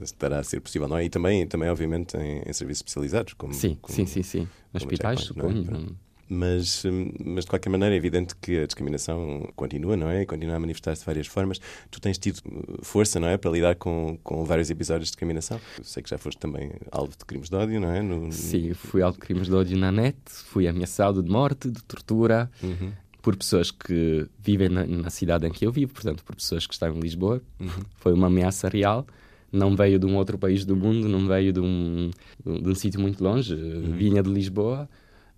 estará, 0.00 0.38
a 0.38 0.42
ser 0.42 0.60
possível, 0.60 0.88
não 0.88 0.96
é? 0.96 1.04
E 1.04 1.10
também, 1.10 1.46
também 1.46 1.68
obviamente, 1.68 2.16
em, 2.16 2.42
em 2.46 2.52
serviços 2.52 2.80
especializados. 2.80 3.34
Como, 3.34 3.52
sim, 3.52 3.76
como, 3.80 3.94
sim, 3.94 4.06
sim, 4.06 4.22
sim. 4.22 4.48
Hospitais, 4.72 5.20
é? 5.20 5.22
suponho. 5.22 5.90
É? 5.90 6.04
Mas, 6.28 6.84
hum, 6.84 7.10
mas 7.24 7.44
de 7.44 7.50
qualquer 7.50 7.68
maneira 7.68 7.94
é 7.94 7.98
evidente 7.98 8.34
que 8.36 8.58
a 8.58 8.66
discriminação 8.66 9.48
continua, 9.54 9.96
não 9.96 10.08
é? 10.08 10.24
Continua 10.24 10.56
a 10.56 10.60
manifestar-se 10.60 11.02
de 11.02 11.06
várias 11.06 11.26
formas. 11.26 11.60
Tu 11.90 12.00
tens 12.00 12.18
tido 12.18 12.38
uh, 12.46 12.84
força, 12.84 13.20
não 13.20 13.28
é? 13.28 13.36
Para 13.36 13.50
lidar 13.50 13.74
com, 13.76 14.18
com 14.22 14.44
vários 14.44 14.70
episódios 14.70 15.08
de 15.08 15.12
discriminação. 15.12 15.60
Eu 15.78 15.84
sei 15.84 16.02
que 16.02 16.10
já 16.10 16.18
foste 16.18 16.38
também 16.38 16.70
alvo 16.90 17.12
de 17.16 17.24
crimes 17.24 17.48
de 17.48 17.56
ódio, 17.56 17.80
não 17.80 17.90
é? 17.90 18.02
No... 18.02 18.32
Sim, 18.32 18.72
fui 18.74 19.02
alvo 19.02 19.18
de 19.18 19.26
crimes 19.26 19.48
de 19.48 19.54
ódio 19.54 19.76
na 19.76 19.92
net, 19.92 20.16
fui 20.26 20.66
ameaçado 20.66 21.22
de 21.22 21.30
morte, 21.30 21.70
de 21.70 21.82
tortura. 21.84 22.50
Uhum 22.62 22.92
por 23.24 23.34
pessoas 23.36 23.70
que 23.70 24.28
vivem 24.38 24.68
na, 24.68 24.86
na, 24.86 25.08
cidade 25.08 25.46
em 25.46 25.50
que 25.50 25.66
eu 25.66 25.72
vivo, 25.72 25.94
portanto, 25.94 26.22
por 26.22 26.36
pessoas 26.36 26.66
que 26.66 26.74
estão 26.74 26.94
em 26.94 27.00
Lisboa. 27.00 27.40
Uhum. 27.58 27.68
Foi 27.96 28.12
uma 28.12 28.26
ameaça 28.26 28.68
real. 28.68 29.06
Não 29.50 29.74
veio 29.74 29.98
de 29.98 30.04
um 30.04 30.14
outro 30.16 30.36
país 30.36 30.66
do 30.66 30.76
mundo, 30.76 31.08
não 31.08 31.26
veio 31.26 31.50
de 31.50 31.58
um, 31.58 32.10
de 32.44 32.68
um 32.68 32.74
sítio 32.74 33.00
muito 33.00 33.24
longe. 33.24 33.54
Uhum. 33.54 33.96
Vinha 33.96 34.22
de 34.22 34.28
Lisboa 34.28 34.86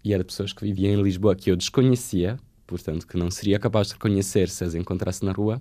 e 0.07 0.13
era 0.13 0.23
de 0.23 0.29
pessoas 0.29 0.53
que 0.53 0.65
viviam 0.65 0.95
em 0.95 1.03
Lisboa 1.03 1.35
que 1.35 1.51
eu 1.51 1.57
desconhecia, 1.57 2.39
portanto, 2.65 3.05
que 3.05 3.17
não 3.17 3.29
seria 3.29 3.59
capaz 3.59 3.89
de 3.89 3.95
reconhecer 3.95 4.49
se 4.49 4.63
as 4.63 4.73
encontrasse 4.77 5.25
na 5.25 5.33
rua. 5.33 5.61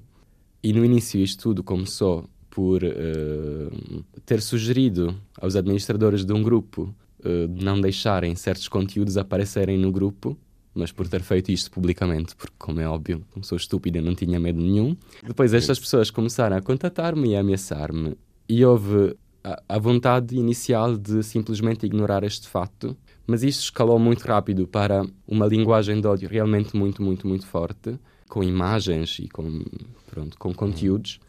E 0.62 0.72
no 0.72 0.86
início 0.86 1.20
isto 1.20 1.42
tudo 1.42 1.64
começou 1.64 2.30
por 2.48 2.84
uh, 2.84 4.04
ter 4.24 4.44
sugerido 4.44 5.20
aos 5.42 5.56
administradores 5.56 6.24
de 6.24 6.32
um 6.32 6.44
grupo 6.44 6.94
uh, 7.22 7.64
não 7.64 7.82
deixarem 7.82 8.36
certos 8.36 8.68
conteúdos 8.68 9.18
aparecerem 9.18 9.80
no 9.80 9.92
grupo 9.92 10.38
mas 10.78 10.92
por 10.92 11.08
ter 11.08 11.22
feito 11.22 11.54
isto 11.54 11.72
publicamente, 11.72 12.36
porque, 12.36 12.54
como 12.60 12.82
é 12.82 12.88
óbvio, 12.88 13.24
como 13.32 13.46
sou 13.46 13.56
estúpida, 13.56 14.02
não 14.02 14.14
tinha 14.14 14.38
medo 14.38 14.60
nenhum. 14.60 14.94
Depois, 15.26 15.54
estas 15.54 15.80
pessoas 15.80 16.12
começaram 16.12 16.58
a 16.58 16.62
contatar-me 16.62 17.30
e 17.30 17.36
a 17.38 17.40
ameaçar-me, 17.40 18.18
e 18.50 18.66
houve 18.66 19.16
a, 19.42 19.64
a, 19.70 19.80
vontade 19.80 20.36
inicial 20.36 20.98
de 20.98 21.24
simplesmente 21.24 21.86
ignorar 21.86 22.26
este 22.26 22.50
facto, 22.50 22.98
mas 23.28 23.44
isto 23.44 23.62
escalou 23.62 24.00
muito 24.00 24.24
rápido 24.24 24.68
para 24.68 25.06
uma 25.28 25.46
linguagem 25.46 26.00
de 26.00 26.08
ódio 26.08 26.30
realmente 26.30 26.76
muito, 26.76 27.02
muito, 27.02 27.28
muito 27.28 27.46
forte, 27.46 28.00
com 28.28 28.44
imagens 28.44 29.20
e 29.20 29.28
com, 29.28 29.64
pronto, 30.10 30.38
com 30.38 30.54
conteúdos 30.54 31.20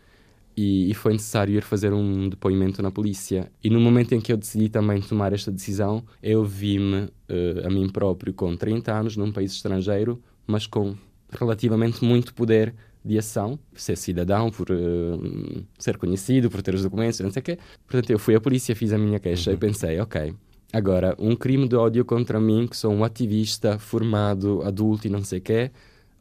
e, 0.57 0.91
e, 0.91 0.95
foi 0.95 1.13
necessário 1.13 1.55
ir 1.55 1.63
fazer 1.63 1.93
um 1.93 2.29
depoimento 2.29 2.83
na 2.83 2.91
polícia. 2.91 3.53
E 3.63 3.69
no 3.69 3.79
momento 3.79 4.15
em 4.15 4.21
que 4.21 4.33
eu 4.33 4.37
decidi 4.37 4.71
também 4.71 5.03
tomar 5.03 5.33
esta 5.33 5.53
decisão, 5.53 6.03
eu 6.23 6.45
vi-me 6.45 7.05
uh, 7.05 7.67
a 7.67 7.69
mim 7.69 7.89
próprio 7.89 8.33
com 8.33 8.57
30 8.57 8.93
anos 8.93 9.17
num 9.17 9.31
país 9.31 9.53
estrangeiro, 9.53 10.21
mas 10.47 10.67
com 10.67 10.97
relativamente 11.31 12.03
muito 12.03 12.33
poder 12.33 12.75
de 13.05 13.19
ação, 13.19 13.59
por 13.71 13.81
ser 13.81 13.97
cidadão, 13.97 14.51
por 14.51 14.69
uh, 14.71 15.65
ser 15.79 15.99
conhecido, 15.99 16.51
por 16.51 16.63
ter 16.63 16.75
os 16.75 16.83
documentos, 16.83 17.21
não 17.21 17.31
sei 17.31 17.41
o 17.41 17.43
quê. 17.43 17.59
Portanto, 17.87 18.11
eu 18.11 18.19
fui 18.19 18.35
à 18.35 18.41
polícia, 18.41 18.75
fiz 18.75 18.93
a 18.93 18.99
minha 18.99 19.21
queixa 19.21 19.51
uhum. 19.51 19.57
e 19.57 19.59
pensei, 19.59 20.01
ok, 20.01 20.35
agora, 20.77 21.17
um 21.19 21.35
crime 21.35 21.67
de 21.67 21.75
ódio 21.75 22.05
contra 22.05 22.39
mim, 22.39 22.67
que 22.67 22.77
sou 22.77 22.93
um 22.93 23.03
ativista 23.03 23.79
formado, 23.79 24.63
adulto 24.63 25.07
e 25.07 25.11
não 25.11 25.25
sei 25.25 25.39
o 25.39 25.43
quê, 25.43 25.71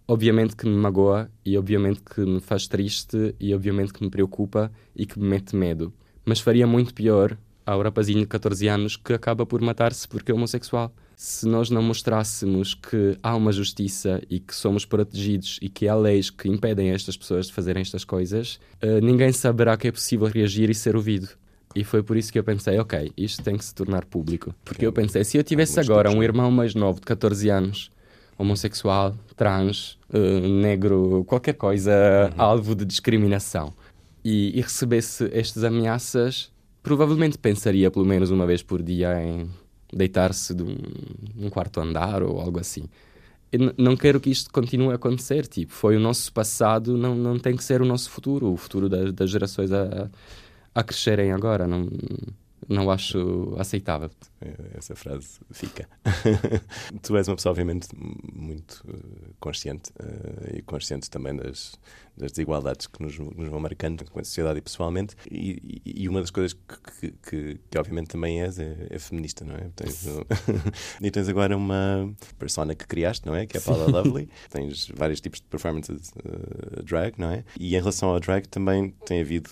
obviamente 0.07 0.55
que 0.55 0.65
me 0.65 0.75
magoa 0.75 1.29
e 1.45 1.57
obviamente 1.57 2.01
que 2.01 2.21
me 2.21 2.39
faz 2.39 2.65
triste 2.65 3.35
e 3.37 3.53
obviamente 3.53 3.91
que 3.91 4.01
me 4.01 4.09
preocupa 4.09 4.71
e 4.95 5.05
que 5.05 5.19
me 5.19 5.27
mete 5.27 5.55
medo. 5.55 5.93
Mas 6.23 6.39
faria 6.39 6.65
muito 6.65 6.93
pior 6.93 7.37
ao 7.65 7.81
rapazinho 7.81 8.21
de 8.21 8.27
14 8.27 8.67
anos 8.67 8.95
que 8.95 9.11
acaba 9.11 9.45
por 9.45 9.59
matar-se 9.59 10.07
porque 10.07 10.31
é 10.31 10.35
homossexual. 10.35 10.93
Se 11.17 11.47
nós 11.47 11.69
não 11.69 11.81
mostrássemos 11.81 12.73
que 12.73 13.17
há 13.21 13.35
uma 13.35 13.51
justiça 13.51 14.21
e 14.29 14.39
que 14.39 14.55
somos 14.55 14.85
protegidos 14.85 15.59
e 15.61 15.67
que 15.67 15.87
há 15.87 15.95
leis 15.95 16.29
que 16.29 16.47
impedem 16.47 16.91
estas 16.91 17.17
pessoas 17.17 17.47
de 17.47 17.53
fazerem 17.53 17.81
estas 17.81 18.03
coisas, 18.03 18.59
uh, 18.83 19.01
ninguém 19.01 19.31
saberá 19.31 19.75
que 19.75 19.87
é 19.87 19.91
possível 19.91 20.27
reagir 20.27 20.69
e 20.69 20.75
ser 20.75 20.95
ouvido. 20.95 21.29
E 21.75 21.83
foi 21.83 22.01
por 22.01 22.15
isso 22.15 22.31
que 22.31 22.39
eu 22.39 22.43
pensei, 22.43 22.79
ok, 22.79 23.11
isto 23.17 23.43
tem 23.43 23.57
que 23.57 23.65
se 23.65 23.75
tornar 23.75 24.05
público. 24.05 24.55
Porque 24.63 24.85
eu 24.85 24.93
pensei, 24.93 25.25
se 25.25 25.37
eu 25.37 25.43
tivesse 25.43 25.77
agora 25.77 26.09
um 26.09 26.23
irmão 26.23 26.49
mais 26.49 26.73
novo 26.73 27.01
de 27.01 27.05
14 27.05 27.49
anos 27.49 27.91
homossexual, 28.37 29.15
trans, 29.35 29.97
uh, 30.13 30.47
negro, 30.47 31.23
qualquer 31.25 31.53
coisa 31.53 31.91
uhum. 32.33 32.41
alvo 32.41 32.75
de 32.75 32.85
discriminação 32.85 33.73
e, 34.23 34.57
e, 34.57 34.61
recebesse 34.61 35.29
estas 35.31 35.63
ameaças, 35.63 36.51
provavelmente 36.83 37.37
pensaria 37.37 37.89
pelo 37.89 38.05
menos 38.05 38.31
uma 38.31 38.45
vez 38.45 38.61
por 38.61 38.81
dia 38.81 39.21
em 39.21 39.49
deitar-se 39.93 40.53
de 40.53 40.63
um, 40.63 40.77
um, 41.37 41.49
quarto 41.49 41.79
andar 41.79 42.23
ou 42.23 42.39
algo 42.39 42.59
assim. 42.59 42.85
Eu 43.51 43.73
não 43.77 43.95
quero 43.95 44.19
que 44.19 44.29
isto 44.29 44.51
continue 44.51 44.91
a 44.91 44.95
acontecer. 44.95 45.47
Tipo, 45.47 45.71
foi 45.71 45.95
o 45.95 45.99
nosso 45.99 46.33
passado, 46.33 46.97
não, 46.97 47.15
não 47.15 47.39
tem 47.39 47.55
que 47.55 47.63
ser 47.63 47.81
o 47.81 47.85
nosso 47.85 48.09
futuro, 48.09 48.51
o 48.51 48.57
futuro 48.57 48.89
das, 48.89 49.13
das 49.13 49.29
gerações 49.29 49.71
a, 49.71 50.09
a 50.75 50.83
crescerem 50.83 51.31
agora. 51.31 51.65
Não, 51.65 51.87
não 52.67 52.91
acho 52.91 53.55
aceitável. 53.57 54.11
Essa 54.73 54.95
frase 54.95 55.39
fica. 55.51 55.87
tu 57.01 57.15
és 57.17 57.27
uma 57.27 57.35
pessoa, 57.35 57.51
obviamente, 57.51 57.87
muito 57.95 58.83
uh, 58.87 59.33
consciente 59.39 59.91
uh, 59.99 60.57
e 60.57 60.61
consciente 60.61 61.09
também 61.09 61.35
das, 61.35 61.79
das 62.17 62.31
desigualdades 62.31 62.87
que 62.87 63.01
nos, 63.01 63.17
nos, 63.17 63.49
vão 63.49 63.59
marcando 63.59 64.09
com 64.09 64.19
a 64.19 64.23
sociedade 64.23 64.59
e 64.59 64.61
pessoalmente. 64.61 65.15
E, 65.29 65.81
e 65.85 66.09
uma 66.09 66.21
das 66.21 66.31
coisas 66.31 66.53
que, 66.53 67.11
que, 67.11 67.59
que, 67.69 67.77
obviamente, 67.77 68.07
também 68.07 68.41
és 68.41 68.59
é, 68.59 68.87
é 68.89 68.99
feminista, 68.99 69.45
não 69.45 69.55
é? 69.55 69.69
Tens, 69.75 70.05
e 71.01 71.11
tens 71.11 71.29
agora 71.29 71.55
uma 71.55 72.13
persona 72.37 72.75
que 72.75 72.85
criaste, 72.85 73.25
não 73.25 73.35
é? 73.35 73.45
Que 73.45 73.57
é 73.57 73.59
a 73.59 73.63
Paula 73.63 73.89
Lovely. 73.89 74.29
tens 74.49 74.91
vários 74.95 75.21
tipos 75.21 75.39
de 75.39 75.47
performances 75.47 76.11
uh, 76.11 76.83
drag, 76.83 77.13
não 77.17 77.31
é? 77.31 77.43
E 77.59 77.75
em 77.75 77.79
relação 77.79 78.09
ao 78.09 78.19
drag 78.19 78.47
também 78.47 78.89
tem 79.05 79.21
havido, 79.21 79.49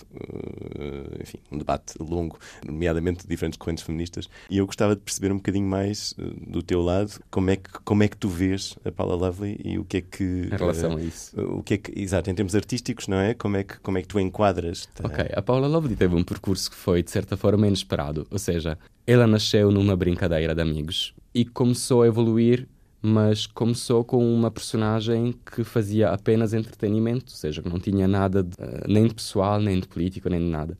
enfim, 1.21 1.39
um 1.51 1.57
debate 1.57 1.95
longo, 1.99 2.37
nomeadamente 2.65 3.23
de 3.23 3.27
diferentes 3.27 3.57
correntes 3.57 3.83
feministas. 3.83 4.29
E 4.49 4.57
eu 4.57 4.65
gostava 4.65 4.82
gostava 4.83 4.95
de 4.95 5.01
perceber 5.01 5.31
um 5.31 5.37
bocadinho 5.37 5.67
mais 5.67 6.13
uh, 6.13 6.51
do 6.51 6.61
teu 6.61 6.81
lado 6.81 7.19
como 7.31 7.49
é, 7.49 7.55
que, 7.55 7.69
como 7.83 8.03
é 8.03 8.07
que 8.07 8.17
tu 8.17 8.27
vês 8.27 8.75
a 8.83 8.91
Paula 8.91 9.15
Lovely 9.15 9.59
e 9.63 9.79
o 9.79 9.85
que 9.85 9.97
é 9.97 10.01
que. 10.01 10.23
Em 10.23 10.57
relação 10.57 10.93
uh, 10.93 10.97
a 10.97 11.01
isso. 11.01 11.41
O 11.41 11.63
que 11.63 11.75
é 11.75 11.77
que, 11.77 11.99
exato, 11.99 12.29
em 12.29 12.35
termos 12.35 12.55
artísticos, 12.55 13.07
não 13.07 13.17
é? 13.17 13.33
Como 13.33 13.57
é 13.57 13.63
que, 13.63 13.79
como 13.79 13.97
é 13.97 14.01
que 14.01 14.07
tu 14.07 14.19
enquadras? 14.19 14.87
Tá? 14.93 15.07
Ok, 15.07 15.25
a 15.33 15.41
Paula 15.41 15.67
Lovely 15.67 15.95
teve 15.95 16.15
um 16.15 16.23
percurso 16.23 16.69
que 16.69 16.75
foi, 16.75 17.01
de 17.01 17.11
certa 17.11 17.37
forma, 17.37 17.67
inesperado. 17.67 18.27
Ou 18.29 18.39
seja, 18.39 18.77
ela 19.07 19.25
nasceu 19.25 19.71
numa 19.71 19.95
brincadeira 19.95 20.53
de 20.53 20.61
amigos 20.61 21.13
e 21.33 21.45
começou 21.45 22.03
a 22.03 22.07
evoluir 22.07 22.67
mas 23.05 23.45
começou 23.45 24.01
com 24.01 24.33
uma 24.33 24.49
personagem 24.49 25.35
que 25.53 25.65
fazia 25.65 26.11
apenas 26.11 26.53
entretenimento, 26.53 27.33
ou 27.33 27.37
seja, 27.37 27.61
que 27.61 27.67
não 27.67 27.77
tinha 27.77 28.07
nada 28.07 28.41
de, 28.41 28.55
uh, 28.55 28.87
nem 28.87 29.07
de 29.07 29.13
pessoal, 29.13 29.59
nem 29.59 29.77
de 29.77 29.85
político, 29.85 30.29
nem 30.29 30.39
de 30.39 30.45
nada. 30.45 30.77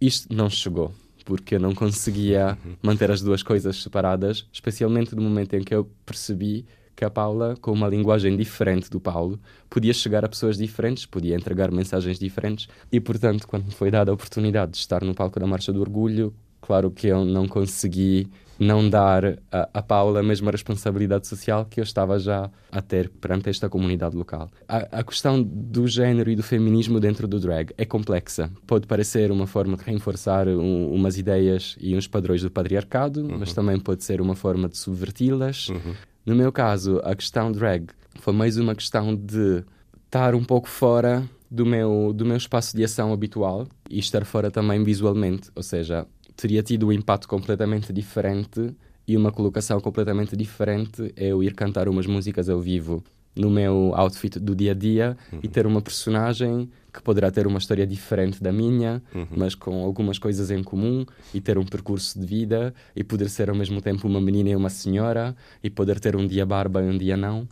Isto 0.00 0.32
não 0.32 0.48
chegou 0.48 0.94
porque 1.24 1.56
eu 1.56 1.60
não 1.60 1.74
conseguia 1.74 2.58
uhum. 2.64 2.76
manter 2.82 3.10
as 3.10 3.20
duas 3.20 3.42
coisas 3.42 3.82
separadas, 3.82 4.46
especialmente 4.52 5.14
no 5.14 5.22
momento 5.22 5.54
em 5.54 5.62
que 5.62 5.74
eu 5.74 5.90
percebi 6.04 6.66
que 6.94 7.04
a 7.04 7.10
Paula, 7.10 7.56
com 7.60 7.72
uma 7.72 7.88
linguagem 7.88 8.36
diferente 8.36 8.88
do 8.88 9.00
Paulo, 9.00 9.40
podia 9.68 9.92
chegar 9.92 10.24
a 10.24 10.28
pessoas 10.28 10.56
diferentes, 10.56 11.06
podia 11.06 11.34
entregar 11.34 11.70
mensagens 11.70 12.18
diferentes. 12.18 12.68
E, 12.90 13.00
portanto, 13.00 13.48
quando 13.48 13.64
me 13.64 13.72
foi 13.72 13.90
dada 13.90 14.10
a 14.10 14.14
oportunidade 14.14 14.72
de 14.72 14.78
estar 14.78 15.02
no 15.02 15.14
palco 15.14 15.40
da 15.40 15.46
Marcha 15.46 15.72
do 15.72 15.80
Orgulho, 15.80 16.32
claro 16.60 16.90
que 16.90 17.08
eu 17.08 17.24
não 17.24 17.48
consegui 17.48 18.28
não 18.58 18.88
dar 18.88 19.38
a, 19.50 19.68
a 19.74 19.82
Paula 19.82 20.20
a 20.20 20.22
mesma 20.22 20.50
responsabilidade 20.50 21.26
social 21.26 21.64
que 21.64 21.80
eu 21.80 21.84
estava 21.84 22.18
já 22.18 22.50
a 22.70 22.80
ter 22.80 23.08
perante 23.08 23.48
esta 23.48 23.68
comunidade 23.68 24.16
local. 24.16 24.50
A, 24.68 25.00
a, 25.00 25.04
questão 25.04 25.42
do 25.42 25.86
género 25.86 26.30
e 26.30 26.36
do 26.36 26.42
feminismo 26.42 27.00
dentro 27.00 27.26
do 27.26 27.40
drag 27.40 27.72
é 27.76 27.84
complexa. 27.84 28.50
Pode 28.66 28.86
parecer 28.86 29.30
uma 29.30 29.46
forma 29.46 29.76
de 29.76 29.84
reforçar 29.84 30.48
um, 30.48 30.92
umas 30.92 31.18
ideias 31.18 31.76
e 31.80 31.96
uns 31.96 32.06
padrões 32.06 32.42
do 32.42 32.50
patriarcado, 32.50 33.22
uhum. 33.22 33.38
mas 33.38 33.52
também 33.52 33.78
pode 33.78 34.04
ser 34.04 34.20
uma 34.20 34.34
forma 34.34 34.68
de 34.68 34.76
subverti-las. 34.76 35.68
Uhum. 35.68 35.94
No 36.24 36.34
meu 36.34 36.50
caso, 36.50 37.00
a 37.04 37.14
questão 37.14 37.52
drag 37.52 37.86
foi 38.20 38.32
mais 38.32 38.56
uma 38.56 38.74
questão 38.74 39.14
de 39.14 39.64
estar 40.06 40.34
um 40.34 40.44
pouco 40.44 40.68
fora 40.68 41.28
do 41.50 41.66
meu, 41.66 42.12
do 42.12 42.24
meu 42.24 42.36
espaço 42.36 42.76
de 42.76 42.82
ação 42.82 43.12
habitual 43.12 43.66
e 43.88 43.98
estar 43.98 44.24
fora 44.24 44.50
também 44.50 44.82
visualmente. 44.82 45.50
Ou 45.54 45.62
seja, 45.62 46.06
teria 46.36 46.62
tido 46.62 46.88
um 46.88 46.92
impacto 46.92 47.28
completamente 47.28 47.92
diferente 47.92 48.74
e 49.06 49.16
uma 49.16 49.30
colocação 49.30 49.80
completamente 49.80 50.36
diferente 50.36 51.12
é 51.16 51.28
eu 51.28 51.42
ir 51.42 51.54
cantar 51.54 51.88
umas 51.88 52.06
músicas 52.06 52.48
ao 52.48 52.60
vivo 52.60 53.02
no 53.36 53.50
meu 53.50 53.92
outfit 53.94 54.38
do 54.38 54.54
dia 54.54 54.70
a 54.70 54.74
dia 54.74 55.16
uhum. 55.32 55.40
e 55.42 55.48
ter 55.48 55.66
uma 55.66 55.82
personagem 55.82 56.70
que 56.92 57.02
poderá 57.02 57.30
ter 57.30 57.46
uma 57.46 57.58
história 57.58 57.84
diferente 57.84 58.40
da 58.40 58.52
minha, 58.52 59.02
uhum. 59.12 59.26
mas 59.36 59.54
com 59.54 59.82
algumas 59.82 60.18
coisas 60.18 60.50
em 60.50 60.62
comum 60.62 61.04
e 61.32 61.40
ter 61.40 61.58
um 61.58 61.64
percurso 61.64 62.18
de 62.18 62.24
vida 62.24 62.72
e 62.94 63.02
poder 63.02 63.28
ser 63.28 63.50
ao 63.50 63.56
mesmo 63.56 63.80
tempo 63.80 64.06
uma 64.06 64.20
menina 64.20 64.50
e 64.50 64.56
uma 64.56 64.70
senhora 64.70 65.34
e 65.62 65.68
poder 65.68 65.98
ter 65.98 66.14
um 66.14 66.26
dia 66.26 66.46
barba 66.46 66.80
e 66.82 66.86
um 66.88 66.96
dia 66.96 67.16
não. 67.16 67.48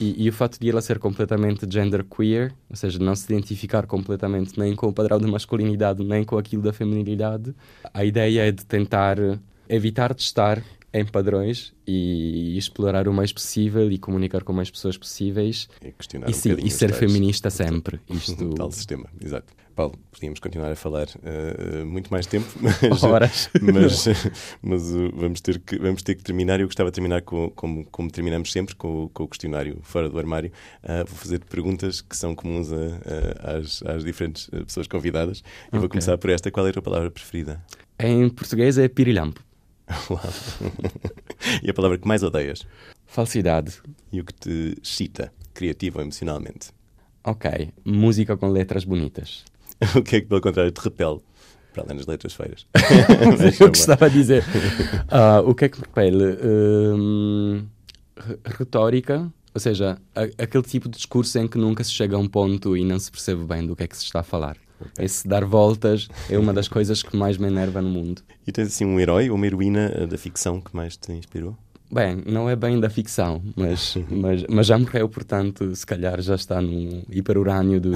E, 0.00 0.24
e, 0.24 0.28
o 0.30 0.32
fato 0.32 0.58
de 0.58 0.70
ela 0.70 0.80
ser 0.80 0.98
completamente 0.98 1.70
genderqueer, 1.70 2.54
ou 2.70 2.76
seja, 2.76 2.98
não 2.98 3.14
se 3.14 3.30
identificar 3.30 3.86
completamente 3.86 4.58
nem 4.58 4.74
com 4.74 4.86
o 4.86 4.92
padrão 4.94 5.18
de 5.18 5.26
masculinidade, 5.26 6.02
nem 6.02 6.24
com 6.24 6.38
aquilo 6.38 6.62
da 6.62 6.72
feminilidade, 6.72 7.54
a 7.92 8.02
ideia 8.02 8.48
é 8.48 8.50
de 8.50 8.64
tentar 8.64 9.18
evitar 9.68 10.14
de 10.14 10.22
estar 10.22 10.62
em 10.92 11.04
padrões 11.04 11.72
e 11.86 12.56
explorar 12.58 13.06
o 13.06 13.12
mais 13.12 13.32
possível 13.32 13.90
e 13.92 13.98
comunicar 13.98 14.42
com 14.42 14.52
mais 14.52 14.70
pessoas 14.70 14.96
possíveis 14.98 15.68
E 15.80 15.92
questionar 15.92 16.26
e, 16.28 16.30
um 16.30 16.34
sim, 16.34 16.56
e 16.62 16.70
ser 16.70 16.92
feminista 16.92 17.48
sempre. 17.50 18.00
Isto 18.10 18.50
tal 18.54 18.70
sistema, 18.72 19.06
exato. 19.24 19.52
Paulo, 19.76 19.94
podíamos 20.10 20.40
continuar 20.40 20.72
a 20.72 20.76
falar 20.76 21.06
eh, 21.22 21.84
muito 21.84 22.10
mais 22.10 22.26
tempo, 22.26 22.46
mas, 22.60 23.02
horas. 23.04 23.48
mas, 23.62 24.04
mas 24.60 24.82
uh, 24.90 25.10
vamos, 25.14 25.40
ter 25.40 25.58
que, 25.60 25.78
vamos 25.78 26.02
ter 26.02 26.16
que 26.16 26.24
terminar. 26.24 26.60
Eu 26.60 26.66
gostava 26.66 26.90
de 26.90 26.94
terminar 26.94 27.22
com, 27.22 27.48
como, 27.50 27.86
como 27.86 28.10
terminamos 28.10 28.50
sempre, 28.52 28.74
com, 28.74 29.04
o- 29.04 29.08
com 29.08 29.22
o 29.22 29.28
questionário 29.28 29.78
fora 29.82 30.10
do 30.10 30.18
armário. 30.18 30.50
Ah, 30.82 31.04
vou 31.06 31.16
fazer 31.16 31.38
perguntas 31.44 32.00
que 32.02 32.16
são 32.16 32.34
comuns 32.34 32.70
a- 32.72 32.76
a- 32.76 33.56
às, 33.58 33.82
às 33.84 34.04
diferentes 34.04 34.50
pessoas 34.66 34.86
convidadas. 34.88 35.38
E 35.68 35.76
vou 35.76 35.80
Ok. 35.84 35.90
começar 35.90 36.18
por 36.18 36.28
esta. 36.30 36.50
Qual 36.50 36.66
é 36.66 36.70
a 36.70 36.72
tua 36.72 36.82
palavra 36.82 37.10
preferida? 37.10 37.64
Em 37.98 38.28
português 38.28 38.76
é 38.76 38.86
pirilampo. 38.88 39.40
E 41.62 41.70
a 41.70 41.74
palavra 41.74 41.98
que 41.98 42.06
mais 42.06 42.22
odeias? 42.22 42.66
Falsidade. 43.06 43.80
E 44.12 44.20
o 44.20 44.24
que 44.24 44.32
te 44.34 44.76
excita, 44.82 45.32
criativo 45.54 45.98
ou 45.98 46.02
emocionalmente? 46.04 46.70
Ok. 47.24 47.70
Música 47.84 48.36
com 48.36 48.48
letras 48.48 48.84
bonitas. 48.84 49.44
o 49.96 50.02
que 50.02 50.16
é 50.16 50.20
que, 50.20 50.26
pelo 50.26 50.40
contrário, 50.40 50.70
te 50.70 50.78
repele? 50.80 51.18
Para 51.72 51.84
além 51.84 51.96
das 51.96 52.06
letras 52.06 52.32
feiras. 52.34 52.66
eu 53.60 53.68
gostava 53.68 54.08
de 54.10 54.16
dizer. 54.16 54.44
Ah, 55.08 55.40
o 55.40 55.54
que 55.54 55.66
é 55.66 55.68
que 55.68 55.78
me 55.78 55.84
repele? 55.86 56.24
Re- 58.16 58.38
retórica, 58.58 59.32
ou 59.54 59.60
seja, 59.60 59.98
a- 60.14 60.42
aquele 60.42 60.64
tipo 60.64 60.88
de 60.88 60.96
discurso 60.96 61.38
em 61.38 61.46
que 61.48 61.56
nunca 61.58 61.82
se 61.84 61.92
chega 61.92 62.16
a 62.16 62.18
um 62.18 62.28
ponto 62.28 62.76
e 62.76 62.84
não 62.84 62.98
se 62.98 63.10
percebe 63.10 63.44
bem 63.44 63.66
do 63.66 63.74
que 63.76 63.82
é 63.84 63.88
que 63.88 63.96
se 63.96 64.04
está 64.04 64.20
a 64.20 64.24
falar. 64.24 64.56
Esse 64.98 65.26
dar 65.26 65.44
voltas 65.44 66.08
é 66.28 66.38
uma 66.38 66.52
das 66.52 66.68
coisas 66.68 67.02
que 67.02 67.16
mais 67.16 67.36
me 67.36 67.48
enerva 67.48 67.80
no 67.80 67.88
mundo. 67.88 68.22
E 68.46 68.52
tens 68.52 68.68
assim 68.68 68.84
um 68.84 68.98
herói 68.98 69.30
ou 69.30 69.36
uma 69.36 69.46
heroína 69.46 69.92
eh, 69.94 70.06
da 70.06 70.18
ficção 70.18 70.60
que 70.60 70.74
mais 70.74 70.96
te 70.96 71.12
inspirou? 71.12 71.56
Bem, 71.92 72.22
não 72.24 72.48
é 72.48 72.54
bem 72.54 72.78
da 72.78 72.88
ficção, 72.88 73.42
mas, 73.56 73.96
mas, 74.08 74.44
mas 74.48 74.66
já 74.66 74.78
morreu, 74.78 75.08
portanto, 75.08 75.74
se 75.74 75.84
calhar 75.84 76.20
já 76.20 76.36
está 76.36 76.60
no 76.60 77.02
hiperurânio 77.10 77.80
do, 77.80 77.90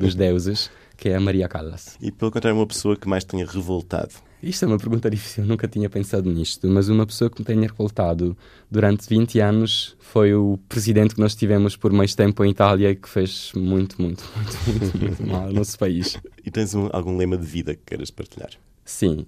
dos 0.00 0.14
deuses, 0.16 0.68
que 0.96 1.10
é 1.10 1.16
a 1.16 1.20
Maria 1.20 1.48
Callas. 1.48 1.96
E 2.00 2.10
pelo 2.10 2.30
contrário, 2.32 2.58
uma 2.58 2.66
pessoa 2.66 2.96
que 2.96 3.08
mais 3.08 3.22
te 3.22 3.28
tenha 3.28 3.46
revoltado? 3.46 4.14
Isto 4.48 4.64
é 4.64 4.68
uma 4.68 4.78
pergunta 4.78 5.08
difícil, 5.10 5.44
eu 5.44 5.48
nunca 5.48 5.66
tinha 5.66 5.90
pensado 5.90 6.30
nisto, 6.30 6.68
mas 6.68 6.88
uma 6.88 7.04
pessoa 7.06 7.28
que 7.28 7.40
me 7.40 7.44
tenha 7.44 7.62
revoltado 7.68 8.36
durante 8.70 9.08
20 9.08 9.40
anos 9.40 9.96
foi 9.98 10.34
o 10.34 10.58
presidente 10.68 11.14
que 11.14 11.20
nós 11.20 11.34
tivemos 11.34 11.76
por 11.76 11.92
mais 11.92 12.14
tempo 12.14 12.44
em 12.44 12.50
Itália 12.50 12.94
que 12.94 13.08
fez 13.08 13.50
muito, 13.54 14.00
muito, 14.00 14.22
muito, 14.36 14.80
muito, 14.80 14.98
muito 14.98 15.26
mal 15.26 15.42
ao 15.48 15.52
nosso 15.52 15.78
país. 15.78 16.16
E 16.44 16.50
tens 16.50 16.74
um- 16.74 16.88
algum 16.92 17.16
lema 17.16 17.36
de 17.36 17.44
vida 17.46 17.74
que 17.74 17.82
queiras 17.86 18.10
partilhar? 18.10 18.50
Sim, 18.84 19.26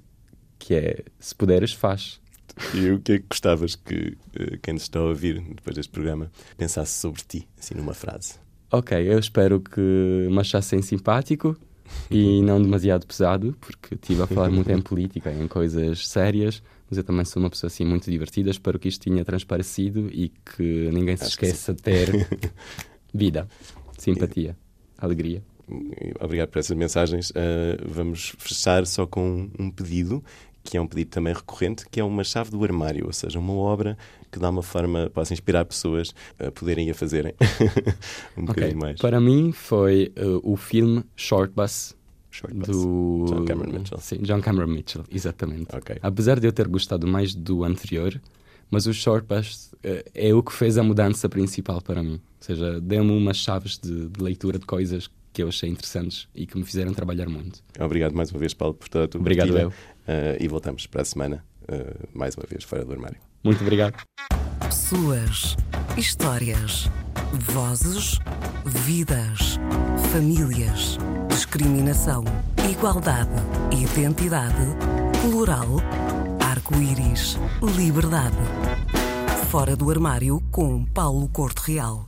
que 0.59 0.75
é, 0.75 1.05
se 1.19 1.35
puderes, 1.35 1.73
faz. 1.73 2.21
E 2.75 2.91
o 2.91 2.99
que 3.01 3.13
é 3.13 3.19
que 3.19 3.25
gostavas 3.31 3.77
que 3.77 4.17
eh, 4.35 4.59
quem 4.63 4.75
nos 4.75 4.83
está 4.85 4.99
a 4.99 5.03
ouvir 5.05 5.41
depois 5.41 5.77
deste 5.77 5.91
programa 5.93 6.31
pensasse 6.57 6.99
sobre 7.01 7.23
ti, 7.23 7.49
assim 7.59 7.75
numa 7.75 7.95
frase? 7.95 8.35
Ok, 8.71 8.97
eu 8.99 9.19
espero 9.19 9.61
que 9.61 9.81
me 9.81 10.39
achassem 10.41 10.83
simpático 10.83 11.57
e 12.11 12.43
não 12.43 12.61
demasiado 12.61 13.07
pesado, 13.07 13.57
porque 13.61 13.95
estive 13.95 14.23
a 14.23 14.27
falar 14.27 14.51
muito 14.51 14.71
em 14.71 14.81
política, 14.83 15.33
em 15.33 15.47
coisas 15.47 16.07
sérias, 16.07 16.63
mas 16.91 16.99
eu 16.99 17.05
também 17.05 17.25
sou 17.25 17.43
uma 17.43 17.51
pessoa 17.51 17.69
assim 17.69 17.85
muito 17.85 18.11
divertida. 18.11 18.51
Espero 18.51 18.79
que 18.79 18.89
isto 18.89 19.03
tenha 19.03 19.25
transparecido 19.25 20.09
e 20.13 20.29
que 20.29 20.91
ninguém 20.93 21.17
se 21.17 21.25
Acho 21.25 21.39
que 21.39 21.47
esqueça 21.47 21.75
de 21.75 21.83
ter 21.83 22.29
vida, 23.13 23.47
simpatia, 23.99 24.57
alegria. 24.97 25.43
Obrigado 26.21 26.49
por 26.49 26.59
essas 26.61 26.77
mensagens. 26.77 27.31
Eh, 27.35 27.77
vamos 27.87 28.35
fechar 28.39 28.87
só 28.87 29.07
com 29.07 29.51
um 29.59 29.71
pedido, 29.71 30.25
que 30.71 30.77
é 30.77 30.81
um 30.81 30.87
pedido 30.87 31.11
também 31.11 31.33
recorrente, 31.35 31.85
que 31.91 32.01
é 32.01 32.05
uma 32.05 32.23
chave 32.25 32.51
do 32.51 32.63
armário, 32.63 33.07
ou 33.07 33.13
seja, 33.13 33.39
uma 33.39 33.53
obra 33.55 33.97
que 34.31 34.39
dá 34.39 34.51
uma 34.51 34.63
forma, 34.63 35.11
possa 35.11 35.33
inspirar 35.33 35.65
pessoas 35.65 36.15
a 36.39 36.51
poderem 36.51 36.91
a 36.91 36.95
fazerem 36.95 37.33
um 38.37 38.43
Ok, 38.43 38.47
bocadinho 38.55 38.79
mais. 38.79 39.01
Para 39.01 39.21
mim 39.21 39.53
foi 39.53 40.13
uh, 40.19 40.41
o 40.43 40.57
filme 40.57 41.03
Short 41.17 41.53
Bus 41.55 41.97
Short 42.31 42.55
Bus. 42.55 42.69
do 42.69 43.25
John 43.29 43.45
Cameron 43.47 43.73
Mitchell. 43.73 43.99
Sim, 43.99 44.19
John 44.19 44.41
Cameron 44.41 44.67
Mitchell, 44.69 45.05
exatamente. 45.11 45.75
Ok. 45.75 45.97
Apesar 46.03 46.39
de 46.39 46.47
eu 46.47 46.53
ter 46.53 46.69
gostado 46.69 47.07
mais 47.07 47.35
do 47.35 47.65
anterior, 47.65 48.21
mas 48.71 48.87
o 48.87 48.93
Short 48.93 49.27
Bus 49.27 49.71
eh, 49.83 50.05
é 50.15 50.35
o 50.35 50.43
que 50.43 50.53
fez 50.53 50.77
a 50.77 50.83
mudança 50.83 51.29
principal 51.29 51.81
para 51.81 52.03
mim. 52.03 52.15
Ou 52.15 52.21
seja, 52.41 52.81
deu-me 52.81 53.13
umas 53.13 53.39
chaves 53.39 53.79
de, 53.79 54.09
de 54.09 54.23
leitura 54.23 54.59
de 54.59 54.67
coisas 54.67 55.09
que 55.33 55.43
eu 55.43 55.49
achei 55.49 55.69
interessantes 55.71 56.29
e 56.35 56.47
que 56.47 56.57
me 56.59 56.65
fizeram 56.65 56.93
trabalhar 56.93 57.29
muito. 57.29 57.63
Obrigado 57.81 58.13
mais 58.15 58.31
uma 58.31 58.39
vez, 58.41 58.53
Paulo, 58.55 58.75
por 58.75 58.89
toda 58.89 59.05
a 59.05 59.09
tua 59.09 59.21
Obrigado, 59.21 59.49
partilha. 59.49 59.65
eu. 59.65 59.73
Eh, 60.09 60.39
e 60.41 60.49
voltamos 60.49 60.87
para 60.87 61.03
a 61.03 61.05
semana, 61.05 61.45
eh, 61.69 61.95
mais 62.15 62.35
uma 62.35 62.47
vez, 62.49 62.65
fora 62.65 62.83
do 62.83 62.93
armário. 62.93 63.19
Muito 63.45 63.61
obrigado. 63.61 64.03
Pessoas, 64.59 65.55
histórias, 65.99 66.91
vozes, 67.35 68.19
vidas, 68.65 69.59
famílias, 70.11 70.97
discriminação, 71.29 72.25
igualdade, 72.71 73.29
identidade, 73.71 74.55
plural, 75.21 75.77
arco-íris, 76.41 77.39
liberdade. 77.77 78.37
Fora 79.51 79.77
do 79.77 79.91
armário 79.91 80.43
com 80.51 80.87
Paulo 80.87 81.29
Corte 81.29 81.73
Real. 81.73 82.08